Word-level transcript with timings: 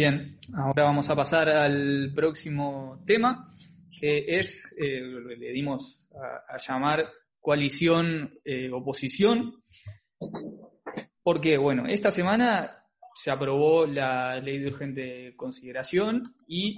Bien, 0.00 0.38
ahora 0.54 0.84
vamos 0.84 1.10
a 1.10 1.16
pasar 1.16 1.48
al 1.48 2.12
próximo 2.14 3.02
tema, 3.04 3.52
que 3.98 4.38
es, 4.38 4.72
eh, 4.78 5.00
le 5.00 5.50
dimos 5.50 6.00
a, 6.14 6.56
llamar 6.56 7.10
coalición 7.40 8.38
eh, 8.44 8.70
oposición, 8.70 9.60
porque, 11.20 11.58
bueno, 11.58 11.88
esta 11.88 12.12
semana 12.12 12.84
se 13.12 13.32
aprobó 13.32 13.86
la 13.86 14.38
ley 14.38 14.60
de 14.60 14.68
urgente 14.68 15.34
consideración 15.34 16.32
y 16.46 16.76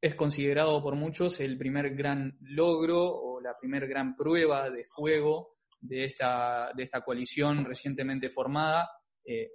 es 0.00 0.14
considerado 0.14 0.80
por 0.84 0.94
muchos 0.94 1.40
el 1.40 1.58
primer 1.58 1.96
gran 1.96 2.38
logro 2.42 3.06
o 3.06 3.40
la 3.40 3.58
primer 3.58 3.88
gran 3.88 4.14
prueba 4.14 4.70
de 4.70 4.84
fuego 4.84 5.56
de 5.80 6.04
esta, 6.04 6.70
de 6.76 6.84
esta 6.84 7.00
coalición 7.00 7.64
recientemente 7.64 8.30
formada. 8.30 8.88
Eh, 9.24 9.50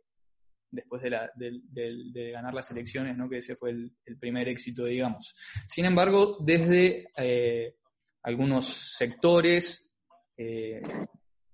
después 0.76 1.02
de, 1.02 2.32
ganar 2.32 2.54
las 2.54 2.70
elecciones, 2.72 3.18
¿no? 3.18 3.30
que 3.30 3.38
ese 3.38 3.56
fue 3.56 3.72
el, 3.72 3.92
primer 4.20 4.48
éxito, 4.50 4.86
digamos. 4.86 5.34
Sin 5.68 5.86
embargo, 5.86 6.38
desde 6.42 7.10
eh, 7.18 7.76
algunos 8.24 8.66
sectores, 8.66 9.92
eh, 10.38 10.82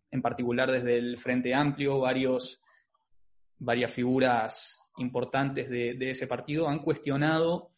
en 0.09 0.21
particular 0.21 0.71
desde 0.71 0.97
el 0.97 1.17
Frente 1.17 1.53
Amplio, 1.53 1.99
varias 1.99 3.93
figuras 3.93 4.81
importantes 4.97 5.69
de, 5.69 6.09
ese 6.09 6.27
partido 6.27 6.67
han 6.67 6.79
cuestionado 6.79 7.71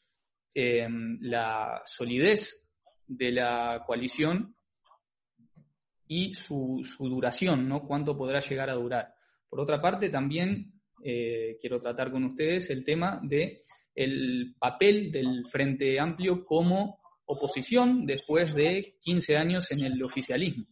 eh, 0.54 0.88
la 1.22 1.82
solidez 1.86 2.66
de 3.06 3.32
la 3.32 3.84
coalición 3.86 4.56
y 6.08 6.34
su, 6.34 6.82
su, 6.84 7.10
duración, 7.10 7.68
¿no? 7.68 7.88
Cuánto 7.88 8.18
podrá 8.18 8.40
llegar 8.40 8.70
a 8.70 8.76
durar. 8.76 9.14
Por 9.50 9.60
otra 9.62 9.82
parte, 9.82 10.10
también 10.10 10.74
eh, 11.04 11.58
quiero 11.60 11.80
tratar 11.80 12.12
con 12.12 12.24
ustedes 12.24 12.70
el 12.70 12.84
tema 12.84 13.20
de 13.24 13.62
el 13.96 14.56
papel 14.58 15.12
del 15.12 15.46
Frente 15.50 16.00
Amplio 16.00 16.46
como 16.46 17.00
oposición 17.26 18.06
después 18.06 18.54
de 18.56 18.98
15 19.02 19.36
años 19.36 19.72
en 19.72 19.86
el 19.86 20.04
oficialismo. 20.04 20.66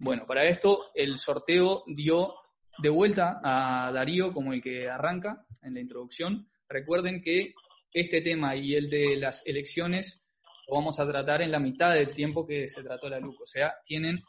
Bueno, 0.00 0.24
para 0.26 0.48
esto 0.48 0.90
el 0.94 1.16
sorteo 1.16 1.84
dio 1.86 2.34
de 2.78 2.88
vuelta 2.88 3.40
a 3.42 3.92
Darío 3.92 4.32
como 4.32 4.52
el 4.52 4.62
que 4.62 4.88
arranca 4.88 5.46
en 5.62 5.74
la 5.74 5.80
introducción. 5.80 6.48
Recuerden 6.68 7.22
que 7.22 7.54
este 7.92 8.20
tema 8.20 8.56
y 8.56 8.74
el 8.74 8.90
de 8.90 9.16
las 9.16 9.46
elecciones 9.46 10.24
lo 10.68 10.76
vamos 10.76 10.98
a 10.98 11.06
tratar 11.06 11.42
en 11.42 11.52
la 11.52 11.60
mitad 11.60 11.94
del 11.94 12.12
tiempo 12.12 12.46
que 12.46 12.66
se 12.66 12.82
trató 12.82 13.08
la 13.08 13.20
LUC. 13.20 13.40
O 13.40 13.44
sea, 13.44 13.74
tienen 13.84 14.22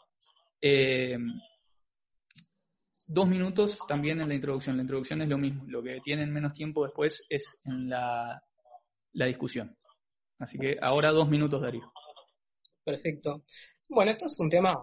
eh, 0.61 1.17
dos 3.07 3.27
minutos 3.27 3.77
también 3.87 4.21
en 4.21 4.29
la 4.29 4.35
introducción. 4.35 4.77
La 4.77 4.83
introducción 4.83 5.21
es 5.21 5.29
lo 5.29 5.37
mismo. 5.37 5.63
Lo 5.67 5.83
que 5.83 5.99
tienen 6.01 6.31
menos 6.31 6.53
tiempo 6.53 6.83
después 6.83 7.25
es 7.29 7.59
en 7.65 7.89
la, 7.89 8.41
discusión. 9.13 9.75
Así 10.39 10.57
que 10.57 10.77
ahora 10.81 11.11
dos 11.11 11.29
minutos, 11.29 11.61
Darío. 11.61 11.91
Perfecto. 12.83 13.43
Bueno, 13.87 14.11
esto 14.11 14.25
es 14.25 14.39
un 14.39 14.49
tema 14.49 14.73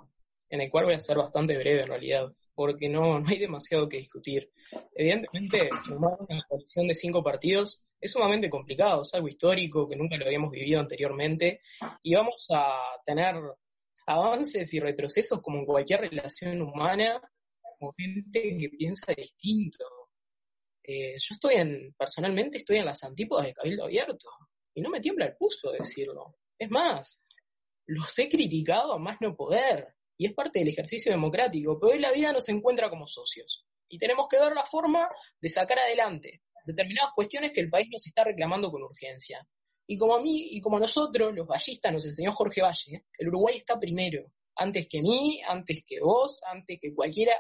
en 0.49 0.61
el 0.61 0.71
cual 0.71 0.87
voy 0.87 0.95
a 0.95 1.01
ser 1.01 1.17
bastante 1.17 1.57
breve 1.57 1.83
en 1.83 1.89
realidad, 1.89 2.33
porque 2.55 2.89
no, 2.89 3.19
no 3.21 3.29
hay 3.29 3.39
demasiado 3.39 3.89
que 3.89 3.99
discutir. 3.99 4.51
Evidentemente, 4.95 5.69
formar 5.85 6.19
una 6.29 6.43
coalición 6.49 6.87
de 6.89 6.95
cinco 6.95 7.23
partidos 7.23 7.83
es 8.01 8.13
sumamente 8.13 8.51
complicado, 8.51 9.03
es 9.03 9.15
algo 9.15 9.29
histórico 9.29 9.89
que 9.89 9.97
nunca 9.97 10.17
lo 10.17 10.27
habíamos 10.27 10.51
vivido 10.51 10.81
anteriormente, 10.81 11.61
y 12.03 12.15
vamos 12.15 12.49
a 12.53 12.75
tener 13.07 13.37
avances 14.07 14.73
y 14.75 14.81
retrocesos 14.81 15.41
como 15.41 15.59
en 15.59 15.67
cualquier 15.67 16.01
relación 16.01 16.61
humana, 16.61 17.21
gente 17.97 18.57
que 18.59 18.69
piensa 18.71 19.13
distinto. 19.15 19.85
Eh, 20.83 21.15
yo 21.19 21.35
estoy 21.35 21.55
en, 21.55 21.95
personalmente 21.97 22.59
estoy 22.59 22.79
en 22.79 22.85
las 22.85 23.03
antípodas 23.05 23.47
de 23.47 23.55
Cabildo 23.55 23.85
Abierto 23.85 24.29
y 24.75 24.81
no 24.81 24.91
me 24.91 25.01
tiembla 25.01 25.27
el 25.27 25.37
pulso 25.37 25.71
de 25.71 25.79
decirlo. 25.79 26.37
Es 26.59 26.71
más, 26.71 27.23
los 27.87 28.19
he 28.19 28.29
criticado 28.29 28.95
a 28.95 28.99
más 28.99 29.19
no 29.21 29.35
poder 29.35 29.95
y 30.17 30.27
es 30.27 30.35
parte 30.35 30.61
del 30.61 30.69
ejercicio 30.69 31.11
democrático, 31.11 31.79
pero 31.81 31.93
hoy 31.93 31.99
la 31.99 32.13
vida 32.13 32.33
nos 32.33 32.49
encuentra 32.49 32.89
como 32.89 33.07
socios 33.07 33.67
y 33.89 33.99
tenemos 33.99 34.27
que 34.29 34.39
ver 34.39 34.55
la 34.55 34.65
forma 34.65 35.09
de 35.41 35.49
sacar 35.49 35.79
adelante 35.79 36.43
determinadas 36.65 37.13
cuestiones 37.15 37.53
que 37.53 37.61
el 37.61 37.71
país 37.71 37.89
nos 37.91 38.07
está 38.07 38.25
reclamando 38.25 38.71
con 38.71 38.83
urgencia. 38.83 39.47
Y 39.87 39.99
como 39.99 40.15
a 40.15 40.23
mí 40.23 40.49
y 40.53 40.61
como 40.61 40.77
a 40.77 40.81
nosotros, 40.81 41.35
los 41.35 41.47
vallistas, 41.47 41.93
nos 41.93 42.07
enseñó 42.07 42.33
Jorge 42.33 42.63
Valle, 42.63 43.05
el 43.19 43.29
Uruguay 43.29 43.57
está 43.57 43.79
primero, 43.79 44.31
antes 44.57 44.87
que 44.89 45.03
mí, 45.03 45.41
antes 45.47 45.83
que 45.87 46.01
vos, 46.01 46.41
antes 46.45 46.79
que 46.81 46.95
cualquiera 46.95 47.35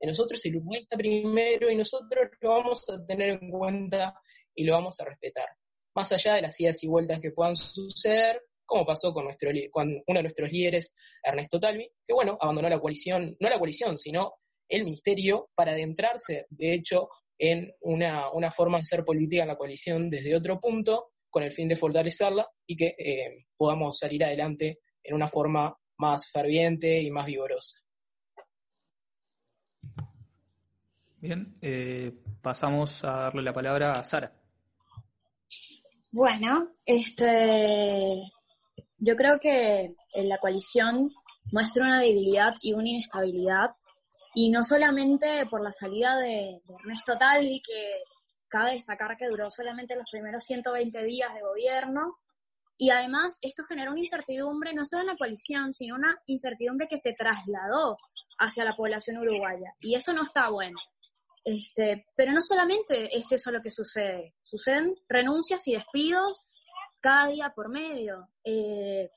nosotros 0.00 0.44
el 0.44 0.56
Uruguay 0.56 0.82
está 0.82 0.96
primero 0.96 1.70
y 1.70 1.76
nosotros 1.76 2.30
lo 2.40 2.50
vamos 2.50 2.88
a 2.90 3.04
tener 3.06 3.30
en 3.40 3.50
cuenta 3.50 4.14
y 4.54 4.64
lo 4.64 4.74
vamos 4.74 5.00
a 5.00 5.04
respetar. 5.04 5.48
Más 5.94 6.12
allá 6.12 6.34
de 6.34 6.42
las 6.42 6.60
idas 6.60 6.82
y 6.82 6.88
vueltas 6.88 7.20
que 7.20 7.30
puedan 7.30 7.56
suceder, 7.56 8.42
como 8.66 8.84
pasó 8.84 9.12
con, 9.12 9.24
nuestro, 9.24 9.50
con 9.70 10.02
uno 10.06 10.18
de 10.18 10.22
nuestros 10.22 10.50
líderes, 10.50 10.94
Ernesto 11.22 11.60
Talvi, 11.60 11.88
que 12.06 12.14
bueno, 12.14 12.36
abandonó 12.40 12.68
la 12.68 12.80
coalición, 12.80 13.36
no 13.38 13.48
la 13.48 13.58
coalición, 13.58 13.96
sino 13.96 14.34
el 14.68 14.84
ministerio 14.84 15.50
para 15.54 15.72
adentrarse, 15.72 16.46
de 16.50 16.74
hecho, 16.74 17.08
en 17.38 17.72
una, 17.80 18.30
forma 18.52 18.78
de 18.78 18.84
ser 18.84 19.04
política 19.04 19.42
en 19.42 19.48
la 19.48 19.56
coalición 19.56 20.10
desde 20.10 20.36
otro 20.36 20.60
punto, 20.60 21.10
con 21.30 21.42
el 21.42 21.52
fin 21.52 21.68
de 21.68 21.76
fortalecerla 21.76 22.48
y 22.66 22.76
que 22.76 22.94
eh, 22.96 23.46
podamos 23.56 23.98
salir 23.98 24.24
adelante 24.24 24.78
en 25.02 25.14
una 25.14 25.28
forma 25.28 25.76
más 25.98 26.30
ferviente 26.30 27.00
y 27.02 27.10
más 27.10 27.26
vigorosa. 27.26 27.83
Bien, 31.24 31.56
eh, 31.62 32.12
pasamos 32.42 33.02
a 33.02 33.12
darle 33.12 33.40
la 33.40 33.54
palabra 33.54 33.92
a 33.92 34.04
Sara. 34.04 34.30
Bueno, 36.12 36.68
este, 36.84 38.30
yo 38.98 39.16
creo 39.16 39.38
que 39.40 39.94
la 40.16 40.36
coalición 40.36 41.10
muestra 41.50 41.86
una 41.86 42.02
debilidad 42.02 42.52
y 42.60 42.74
una 42.74 42.90
inestabilidad, 42.90 43.70
y 44.34 44.50
no 44.50 44.64
solamente 44.64 45.46
por 45.46 45.62
la 45.62 45.72
salida 45.72 46.18
de, 46.18 46.60
Ernesto 46.80 47.16
Talvi, 47.16 47.62
que 47.66 48.02
cabe 48.46 48.72
destacar 48.72 49.16
que 49.16 49.28
duró 49.28 49.48
solamente 49.48 49.96
los 49.96 50.10
primeros 50.12 50.44
120 50.44 51.04
días 51.04 51.32
de 51.32 51.40
gobierno, 51.40 52.18
y 52.76 52.90
además 52.90 53.38
esto 53.40 53.64
generó 53.64 53.92
una 53.92 54.00
incertidumbre 54.00 54.74
no 54.74 54.84
solo 54.84 55.00
en 55.00 55.08
la 55.08 55.16
coalición, 55.16 55.72
sino 55.72 55.94
una 55.94 56.18
incertidumbre 56.26 56.86
que 56.86 56.98
se 56.98 57.14
trasladó 57.14 57.96
hacia 58.40 58.66
la 58.66 58.76
población 58.76 59.16
uruguaya, 59.16 59.72
y 59.80 59.94
esto 59.94 60.12
no 60.12 60.24
está 60.24 60.50
bueno. 60.50 60.76
Este, 61.44 62.06
pero 62.16 62.32
no 62.32 62.40
solamente 62.40 63.14
es 63.16 63.30
eso 63.30 63.50
lo 63.50 63.60
que 63.60 63.70
sucede, 63.70 64.34
suceden 64.42 64.94
renuncias 65.08 65.68
y 65.68 65.74
despidos 65.74 66.42
cada 67.00 67.28
día 67.28 67.52
por 67.54 67.68
medio. 67.68 68.30
Eh, 68.42 69.10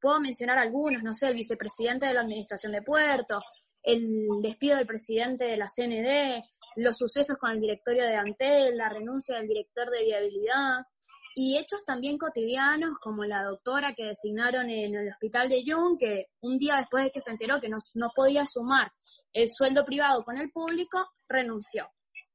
puedo 0.00 0.20
mencionar 0.20 0.58
algunos, 0.58 1.02
no 1.02 1.12
sé, 1.14 1.26
el 1.26 1.34
vicepresidente 1.34 2.06
de 2.06 2.14
la 2.14 2.20
Administración 2.20 2.70
de 2.70 2.82
Puertos, 2.82 3.42
el 3.82 4.28
despido 4.40 4.76
del 4.76 4.86
presidente 4.86 5.44
de 5.44 5.56
la 5.56 5.66
CND, 5.68 6.44
los 6.76 6.96
sucesos 6.96 7.36
con 7.38 7.50
el 7.50 7.60
directorio 7.60 8.04
de 8.04 8.14
Antel, 8.14 8.76
la 8.76 8.88
renuncia 8.88 9.36
del 9.36 9.48
director 9.48 9.90
de 9.90 10.04
viabilidad 10.04 10.86
y 11.34 11.58
hechos 11.58 11.84
también 11.84 12.18
cotidianos 12.18 12.98
como 12.98 13.24
la 13.24 13.42
doctora 13.42 13.94
que 13.94 14.04
designaron 14.04 14.68
en 14.70 14.94
el 14.94 15.08
hospital 15.08 15.48
de 15.48 15.64
Jung, 15.66 15.98
que 15.98 16.26
un 16.40 16.58
día 16.58 16.76
después 16.76 17.04
de 17.04 17.10
que 17.10 17.20
se 17.20 17.30
enteró 17.30 17.58
que 17.58 17.68
no, 17.68 17.78
no 17.94 18.10
podía 18.14 18.44
sumar 18.46 18.92
el 19.32 19.48
sueldo 19.48 19.84
privado 19.84 20.24
con 20.24 20.36
el 20.36 20.50
público, 20.50 21.02
renunció. 21.32 21.88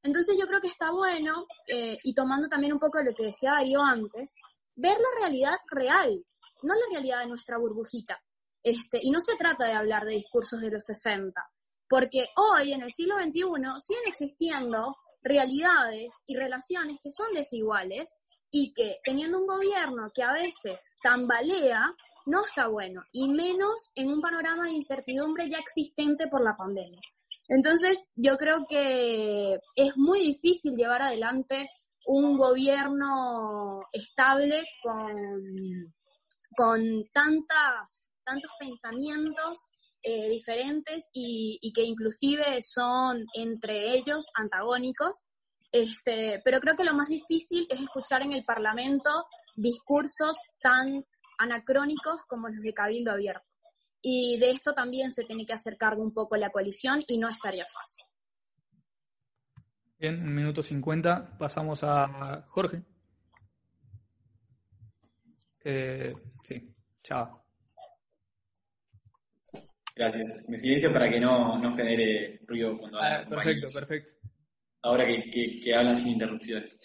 Entonces 0.04 0.36
yo 0.40 0.48
creo 0.48 0.62
que 0.62 0.68
está 0.68 0.92
bueno, 0.92 1.46
eh, 1.68 1.98
y 2.04 2.14
tomando 2.14 2.48
también 2.48 2.74
un 2.74 2.80
poco 2.80 2.98
de 2.98 3.06
lo 3.06 3.14
que 3.14 3.26
decía 3.26 3.52
Darío 3.52 3.82
antes, 3.82 4.34
ver 4.76 4.98
la 4.98 5.20
realidad 5.22 5.58
real, 5.72 6.24
no 6.64 6.74
la 6.74 6.86
realidad 6.92 7.20
de 7.20 7.28
nuestra 7.28 7.58
burbujita. 7.58 8.20
Este, 8.64 9.00
y 9.02 9.12
no 9.12 9.22
se 9.22 9.36
trata 9.36 9.66
de 9.66 9.74
hablar 9.74 10.06
de 10.06 10.16
discursos 10.16 10.60
de 10.60 10.72
los 10.72 10.84
60, 10.86 11.42
porque 11.90 12.28
hoy, 12.36 12.74
en 12.74 12.84
el 12.84 12.92
siglo 12.92 13.16
XXI, 13.18 13.42
siguen 13.80 14.04
existiendo 14.08 14.96
realidades 15.22 16.14
y 16.26 16.36
relaciones 16.36 17.00
que 17.02 17.12
son 17.12 17.34
desiguales 17.34 18.14
y 18.52 18.74
que 18.74 18.98
teniendo 19.04 19.40
un 19.40 19.48
gobierno 19.48 20.10
que 20.14 20.24
a 20.24 20.34
veces 20.34 20.80
tambalea, 21.02 21.94
no 22.26 22.46
está 22.46 22.68
bueno, 22.68 23.04
y 23.12 23.30
menos 23.30 23.92
en 23.96 24.10
un 24.10 24.22
panorama 24.22 24.66
de 24.66 24.72
incertidumbre 24.72 25.50
ya 25.50 25.60
existente 25.60 26.28
por 26.28 26.44
la 26.44 26.56
pandemia. 26.56 27.02
Entonces, 27.48 28.06
yo 28.16 28.36
creo 28.38 28.66
que 28.68 29.58
es 29.76 29.96
muy 29.96 30.20
difícil 30.20 30.76
llevar 30.76 31.02
adelante 31.02 31.66
un 32.06 32.38
gobierno 32.38 33.82
estable 33.92 34.64
con, 34.82 35.94
con 36.56 36.82
tantas, 37.14 38.12
tantos 38.24 38.52
pensamientos 38.60 39.60
eh, 40.04 40.30
diferentes 40.30 41.10
y, 41.14 41.58
y, 41.62 41.74
que 41.74 41.84
inclusive 41.84 42.62
son 42.62 43.26
entre 43.34 43.98
ellos 43.98 44.28
antagónicos. 44.36 45.26
Este, 45.72 46.42
pero 46.46 46.60
creo 46.60 46.76
que 46.76 46.86
lo 46.86 46.94
más 46.94 47.10
difícil 47.10 47.68
es 47.70 47.82
escuchar 47.82 48.22
en 48.22 48.34
el 48.34 48.46
Parlamento 48.46 49.10
discursos 49.56 50.38
tan 50.62 51.06
anacrónicos 51.38 52.22
como 52.28 52.48
los 52.48 52.62
de 52.62 52.74
Cabildo 52.74 53.12
Abierto. 53.12 53.52
Y 54.02 54.38
de 54.40 54.52
esto 54.52 54.74
también 54.74 55.12
se 55.12 55.24
tiene 55.24 55.46
que 55.46 55.54
hacer 55.54 55.78
cargo 55.78 56.04
un 56.04 56.14
poco 56.14 56.38
la 56.38 56.50
coalición 56.50 57.04
y 57.08 57.18
no 57.18 57.28
estaría 57.30 57.66
fácil. 57.66 58.06
Bien, 60.00 60.22
un 60.22 60.36
minuto 60.36 60.62
cincuenta. 60.62 61.38
Pasamos 61.38 61.84
a 61.84 62.46
Jorge. 62.50 62.84
Eh, 65.64 66.14
sí, 66.44 66.74
chao. 67.04 67.44
Gracias. 69.96 70.48
Me 70.48 70.58
silencio 70.58 70.94
para 70.94 71.10
que 71.10 71.20
no, 71.20 71.58
no 71.58 71.76
genere 71.76 72.40
ruido 72.46 72.78
cuando 72.78 73.00
ah, 73.02 73.26
Perfecto, 73.28 73.68
perfecto. 73.74 74.14
Ahora 74.84 75.08
que, 75.08 75.60
que, 75.60 75.76
hablan 75.76 75.98
sin 75.98 76.14
interrupciones. 76.14 76.80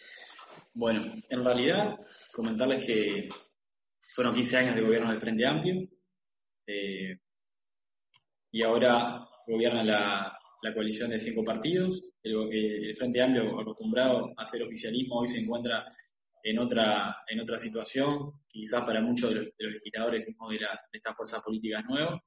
Bueno, 0.73 1.05
en 1.29 1.45
realidad, 1.45 1.97
comentarles 2.33 2.87
que 2.87 3.29
fueron 4.09 4.35
15 4.35 4.57
años 4.57 4.75
de 4.75 4.83
gobierno 4.83 5.11
del 5.11 5.21
Frente 5.21 5.47
Amplio 5.47 5.89
eh, 6.67 7.19
y 8.51 8.63
ahora 8.63 9.29
gobierna 9.47 9.83
la, 9.83 10.39
la, 10.63 10.75
coalición 10.75 11.11
de 11.11 11.19
cinco 11.19 11.45
partidos. 11.45 12.03
El, 12.23 12.53
el, 12.53 12.97
Frente 12.97 13.23
Amplio, 13.23 13.61
acostumbrado 13.61 14.33
a 14.37 14.43
hacer 14.43 14.63
oficialismo, 14.63 15.21
hoy 15.21 15.29
se 15.29 15.41
encuentra 15.41 15.85
en 16.45 16.59
otra, 16.59 17.17
situación, 17.59 18.33
quizás 18.49 18.85
para 18.85 19.01
muchos 19.01 19.31
de 19.31 19.37
los, 19.59 19.73
legisladores 19.73 20.27
de, 20.27 20.33
de 20.33 20.67
estas 20.93 21.17
fuerzas 21.17 21.43
políticas 21.43 21.85
nuevas 21.85 22.21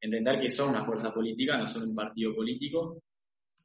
entender 0.00 0.40
que 0.40 0.50
son 0.50 0.70
una 0.70 0.84
fuerza 0.84 1.12
política, 1.12 1.56
no 1.58 1.66
son 1.66 1.88
un 1.88 1.94
partido 1.94 2.34
político, 2.34 3.02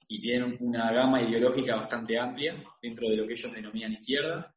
y 0.08 0.22
tienen 0.22 0.58
una 0.60 0.92
gama 0.92 1.22
ideológica 1.22 1.78
bastante 1.78 2.20
amplia 2.20 2.54
dentro 2.82 3.10
de 3.10 3.18
lo 3.18 3.26
que 3.26 3.34
ellos 3.34 3.54
denominan 3.54 3.94
izquierda. 3.94 4.54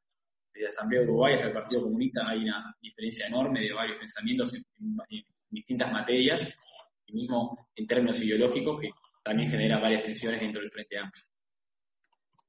La 0.60 0.68
Asamblea 0.68 1.02
de 1.02 1.06
Uruguay 1.08 1.34
hasta 1.34 1.48
el 1.48 1.52
Partido 1.52 1.82
Comunista 1.82 2.28
hay 2.28 2.44
una 2.44 2.74
diferencia 2.80 3.26
enorme 3.26 3.60
de 3.60 3.72
varios 3.72 3.98
pensamientos 3.98 4.54
en, 4.54 4.64
distintas 5.50 5.90
materias, 5.90 6.48
y 7.06 7.12
mismo 7.14 7.68
en 7.74 7.86
términos 7.86 8.20
ideológicos, 8.22 8.80
que 8.80 8.90
también 9.22 9.50
genera 9.50 9.78
varias 9.78 10.02
tensiones 10.02 10.40
dentro 10.40 10.60
del 10.60 10.70
Frente 10.70 10.98
Amplio. 10.98 11.24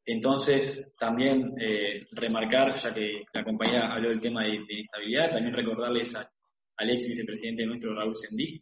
Entonces, 0.05 0.95
también 0.97 1.53
eh, 1.61 2.07
remarcar, 2.11 2.75
ya 2.75 2.89
que 2.89 3.23
la 3.31 3.43
compañera 3.43 3.93
habló 3.93 4.09
del 4.09 4.19
tema 4.19 4.43
de, 4.43 4.55
inestabilidad, 4.55 5.31
también 5.31 5.53
recordarles 5.53 6.15
al 6.15 6.89
ex 6.89 7.07
vicepresidente 7.07 7.65
nuestro, 7.65 7.93
Raúl 7.93 8.15
Sendí, 8.15 8.61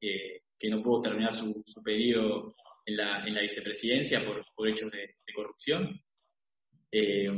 que, 0.00 0.42
no 0.70 0.82
pudo 0.82 1.02
terminar 1.02 1.34
su, 1.34 1.62
periodo 1.84 2.54
en 2.86 2.96
la, 2.96 3.26
en 3.26 3.34
la, 3.34 3.42
vicepresidencia 3.42 4.24
por, 4.24 4.44
por 4.54 4.68
hechos 4.68 4.90
de, 4.90 5.16
corrupción. 5.34 6.00
Eh, 6.90 7.28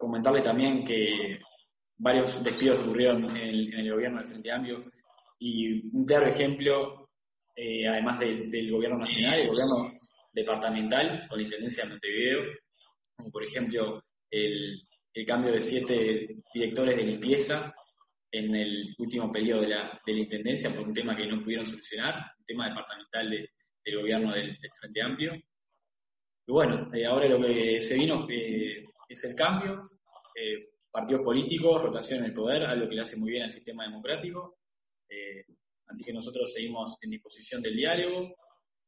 comentarle 0.00 0.40
también 0.40 0.82
que 0.82 1.38
varios 1.98 2.42
despidos 2.42 2.80
ocurrieron 2.80 3.36
en 3.36 3.74
el, 3.74 3.92
gobierno 3.92 4.18
del 4.18 4.28
Frente 4.28 4.50
Amplio 4.50 4.80
y 5.38 5.86
un 5.94 6.06
claro 6.06 6.26
ejemplo, 6.26 7.10
eh, 7.54 7.86
además 7.86 8.18
del 8.18 8.70
gobierno 8.70 8.98
nacional, 8.98 9.40
el 9.40 9.48
gobierno 9.48 9.92
departamental 10.32 11.26
con 11.28 11.38
la 11.38 11.44
Intendencia 11.44 11.84
de 11.84 11.90
Montevideo, 11.90 12.40
como 13.14 13.30
por 13.30 13.44
ejemplo 13.44 14.02
el, 14.30 14.82
el 15.12 15.26
cambio 15.26 15.52
de 15.52 15.60
siete 15.60 16.36
directores 16.54 16.96
de 16.96 17.04
limpieza 17.04 17.74
en 18.32 18.54
el 18.54 18.94
último 18.98 19.30
periodo 19.30 19.62
de 19.62 19.68
la, 19.68 20.00
de 20.06 20.12
la 20.14 20.20
Intendencia 20.20 20.70
por 20.70 20.86
un 20.86 20.94
tema 20.94 21.14
que 21.14 21.26
no 21.26 21.42
pudieron 21.42 21.66
solucionar, 21.66 22.14
un 22.38 22.44
tema 22.46 22.68
departamental 22.68 23.30
del 23.84 24.00
gobierno 24.00 24.32
del, 24.32 24.56
Frente 24.78 25.02
Amplio. 25.02 25.32
Y 25.34 26.52
bueno, 26.52 26.88
eh, 26.94 27.04
ahora 27.04 27.28
lo 27.28 27.40
que 27.46 27.80
se 27.80 27.96
vino 27.96 28.26
eh, 28.30 28.84
es 29.10 29.24
el 29.24 29.34
cambio, 29.34 29.80
eh, 30.34 30.70
partidos 30.90 31.22
políticos, 31.22 31.82
rotación 31.82 32.20
en 32.20 32.26
el 32.26 32.34
poder, 32.34 32.62
algo 32.62 32.88
que 32.88 32.94
le 32.94 33.02
hace 33.02 33.16
muy 33.16 33.30
bien 33.32 33.42
al 33.44 33.50
sistema 33.50 33.84
democrático. 33.84 34.58
así 35.86 36.04
que 36.04 36.12
nosotros 36.12 36.52
seguimos 36.52 36.96
en 37.02 37.10
disposición 37.10 37.60
del 37.60 37.76
diálogo, 37.76 38.36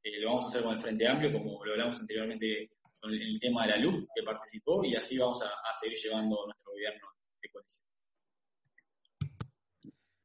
lo 0.04 0.28
vamos 0.28 0.44
a 0.44 0.48
hacer 0.48 0.62
con 0.62 0.74
el 0.74 0.78
Frente 0.78 1.06
Amplio, 1.06 1.32
como 1.32 1.64
lo 1.64 1.72
hablamos 1.72 2.00
anteriormente 2.00 2.70
con 3.00 3.12
el, 3.12 3.40
tema 3.40 3.66
de 3.66 3.70
la 3.72 3.76
luz 3.78 4.06
que 4.14 4.22
participó, 4.22 4.84
y 4.84 4.94
así 4.94 5.18
vamos 5.18 5.42
a, 5.42 5.46
a 5.46 5.74
seguir 5.74 5.98
llevando 5.98 6.46
nuestro 6.46 6.72
gobierno 6.72 7.08
de 7.40 7.48
coalición. 7.50 7.86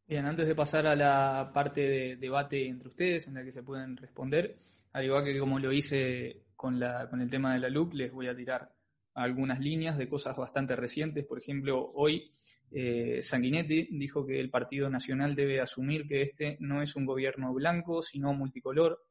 Bien, 0.07 0.25
antes 0.25 0.47
de 0.47 0.55
pasar 0.55 0.85
a 0.87 0.95
la 0.95 1.51
parte 1.53 1.81
de 1.81 2.15
debate 2.15 2.67
entre 2.67 2.89
ustedes, 2.89 3.27
en 3.27 3.33
la 3.33 3.43
que 3.43 3.51
se 3.51 3.63
pueden 3.63 3.97
responder, 3.97 4.57
al 4.93 5.05
igual 5.05 5.23
que 5.23 5.37
como 5.39 5.59
lo 5.59 5.71
hice 5.73 6.43
con, 6.55 6.79
la, 6.79 7.09
con 7.09 7.21
el 7.21 7.29
tema 7.29 7.53
de 7.53 7.59
la 7.59 7.69
LUC, 7.69 7.93
les 7.93 8.11
voy 8.11 8.27
a 8.27 8.35
tirar 8.35 8.76
algunas 9.17 9.59
líneas 9.59 9.97
de 9.97 10.07
cosas 10.07 10.37
bastante 10.37 10.75
recientes. 10.75 11.25
Por 11.25 11.39
ejemplo, 11.39 11.91
hoy 11.95 12.31
eh, 12.71 13.19
Sanguinetti 13.21 13.89
dijo 13.91 14.25
que 14.25 14.39
el 14.39 14.51
Partido 14.51 14.89
Nacional 14.89 15.35
debe 15.35 15.59
asumir 15.59 16.07
que 16.07 16.21
este 16.21 16.57
no 16.59 16.83
es 16.83 16.95
un 16.95 17.05
gobierno 17.05 17.51
blanco, 17.51 18.03
sino 18.03 18.33
multicolor. 18.33 19.01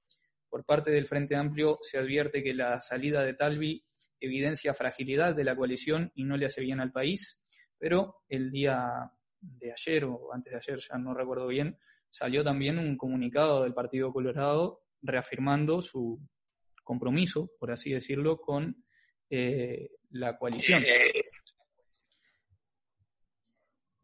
Por 0.48 0.64
parte 0.64 0.92
del 0.92 1.06
Frente 1.06 1.34
Amplio 1.34 1.78
se 1.82 1.98
advierte 1.98 2.44
que 2.44 2.54
la 2.54 2.78
salida 2.78 3.24
de 3.24 3.34
Talvi 3.34 3.84
evidencia 4.20 4.74
fragilidad 4.74 5.34
de 5.34 5.44
la 5.44 5.56
coalición 5.56 6.12
y 6.14 6.22
no 6.22 6.36
le 6.36 6.46
hace 6.46 6.60
bien 6.60 6.78
al 6.80 6.92
país, 6.92 7.42
pero 7.76 8.22
el 8.28 8.52
día 8.52 9.10
de 9.40 9.72
ayer 9.72 10.04
o 10.04 10.32
antes 10.32 10.52
de 10.52 10.56
ayer, 10.56 10.78
ya 10.78 10.98
no 10.98 11.14
recuerdo 11.14 11.48
bien, 11.48 11.78
salió 12.10 12.44
también 12.44 12.78
un 12.78 12.96
comunicado 12.96 13.64
del 13.64 13.74
Partido 13.74 14.12
Colorado 14.12 14.82
reafirmando 15.02 15.82
su 15.82 16.20
compromiso, 16.84 17.50
por 17.58 17.72
así 17.72 17.92
decirlo, 17.92 18.40
con 18.40 18.85
eh, 19.30 19.90
la 20.10 20.36
coalición. 20.36 20.84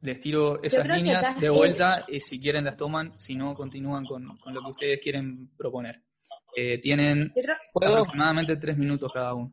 Les 0.00 0.20
tiro 0.20 0.60
esas 0.62 0.86
líneas 0.86 1.38
de 1.38 1.48
vuelta 1.48 2.04
y 2.08 2.20
si 2.20 2.40
quieren 2.40 2.64
las 2.64 2.76
toman, 2.76 3.18
si 3.20 3.36
no 3.36 3.54
continúan 3.54 4.04
con, 4.04 4.24
lo 4.24 4.60
que 4.60 4.70
ustedes 4.70 5.00
quieren 5.00 5.50
proponer. 5.56 6.02
Eh, 6.56 6.78
tienen 6.80 7.32
aproximadamente 7.74 8.56
tres 8.56 8.76
minutos 8.76 9.10
cada 9.14 9.34
uno. 9.34 9.52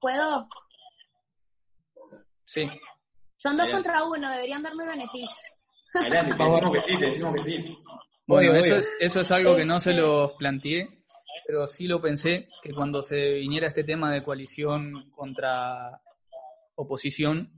¿Puedo? 0.00 0.48
Sí. 2.44 2.68
Son 3.36 3.56
dos 3.56 3.68
contra 3.70 4.04
uno, 4.04 4.30
deberían 4.30 4.62
darme 4.62 4.86
beneficio. 4.86 5.48
Adelante, 5.94 6.34
te 6.36 6.44
decimos 6.44 6.72
que 6.72 6.80
sí, 6.80 6.98
te 6.98 7.06
decimos 7.06 7.34
que 7.34 7.42
sí. 7.42 7.78
Bueno, 8.26 8.54
eso 8.54 8.76
es, 8.76 8.92
eso 9.00 9.20
es 9.20 9.30
algo 9.30 9.56
que 9.56 9.64
no 9.64 9.78
se 9.78 9.90
este 9.90 10.02
los 10.02 10.32
planteé, 10.32 10.95
pero 11.46 11.66
sí 11.68 11.86
lo 11.86 12.00
pensé, 12.00 12.48
que 12.62 12.72
cuando 12.72 13.02
se 13.02 13.34
viniera 13.34 13.68
este 13.68 13.84
tema 13.84 14.12
de 14.12 14.24
coalición 14.24 15.08
contra 15.14 16.00
oposición, 16.74 17.50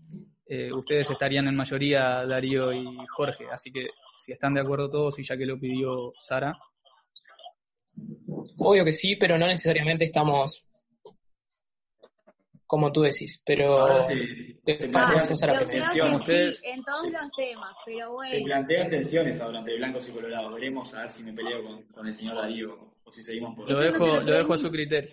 eh, 0.47 0.71
ustedes 0.73 1.11
estarían 1.11 1.49
en 1.49 1.57
mayoría, 1.57 2.23
Darío 2.27 2.73
y 2.73 2.99
Jorge. 3.17 3.47
Así 3.51 3.73
que 3.73 3.89
si 4.23 4.33
están 4.33 4.53
de 4.55 4.61
acuerdo 4.61 4.91
todos 4.91 5.19
y 5.19 5.23
ya 5.23 5.39
que 5.39 5.47
lo 5.47 5.59
pidió 5.59 6.11
Sara. 6.19 6.59
Obvio 8.59 8.85
que 8.85 8.93
sí, 8.93 9.17
pero 9.17 9.39
no 9.39 9.47
necesariamente 9.47 10.05
estamos 10.05 10.65
como 12.67 12.93
tú 12.93 13.01
decís, 13.01 13.43
pero 13.47 13.81
Ahora 13.81 14.03
sí, 14.03 14.61
se 14.77 14.89
plantean 14.89 15.27
tensiones. 15.67 16.61
en 16.63 16.85
todos 16.85 17.11
los 17.11 17.31
temas, 17.35 17.75
pero 17.87 18.13
bueno. 18.13 18.31
Se 18.31 18.43
plantean 18.43 18.91
tensiones 18.91 19.41
ahora 19.41 19.61
entre 19.61 19.79
blancos 19.79 20.07
y 20.11 20.13
colorados. 20.13 20.53
Veremos 20.53 20.93
a 20.93 21.01
ver 21.01 21.11
si 21.11 21.23
me 21.23 21.33
peleo 21.33 21.65
con, 21.65 21.83
con 21.85 22.07
el 22.07 22.13
señor 22.13 22.37
Darío 22.37 22.88
o 23.09 23.13
si 23.13 23.23
seguimos 23.23 23.55
por 23.57 23.71
Lo 23.71 23.79
dejo, 23.79 24.07
lo 24.21 24.37
dejo 24.37 24.55
a 24.55 24.59
su 24.59 24.71
criterio. 24.71 25.11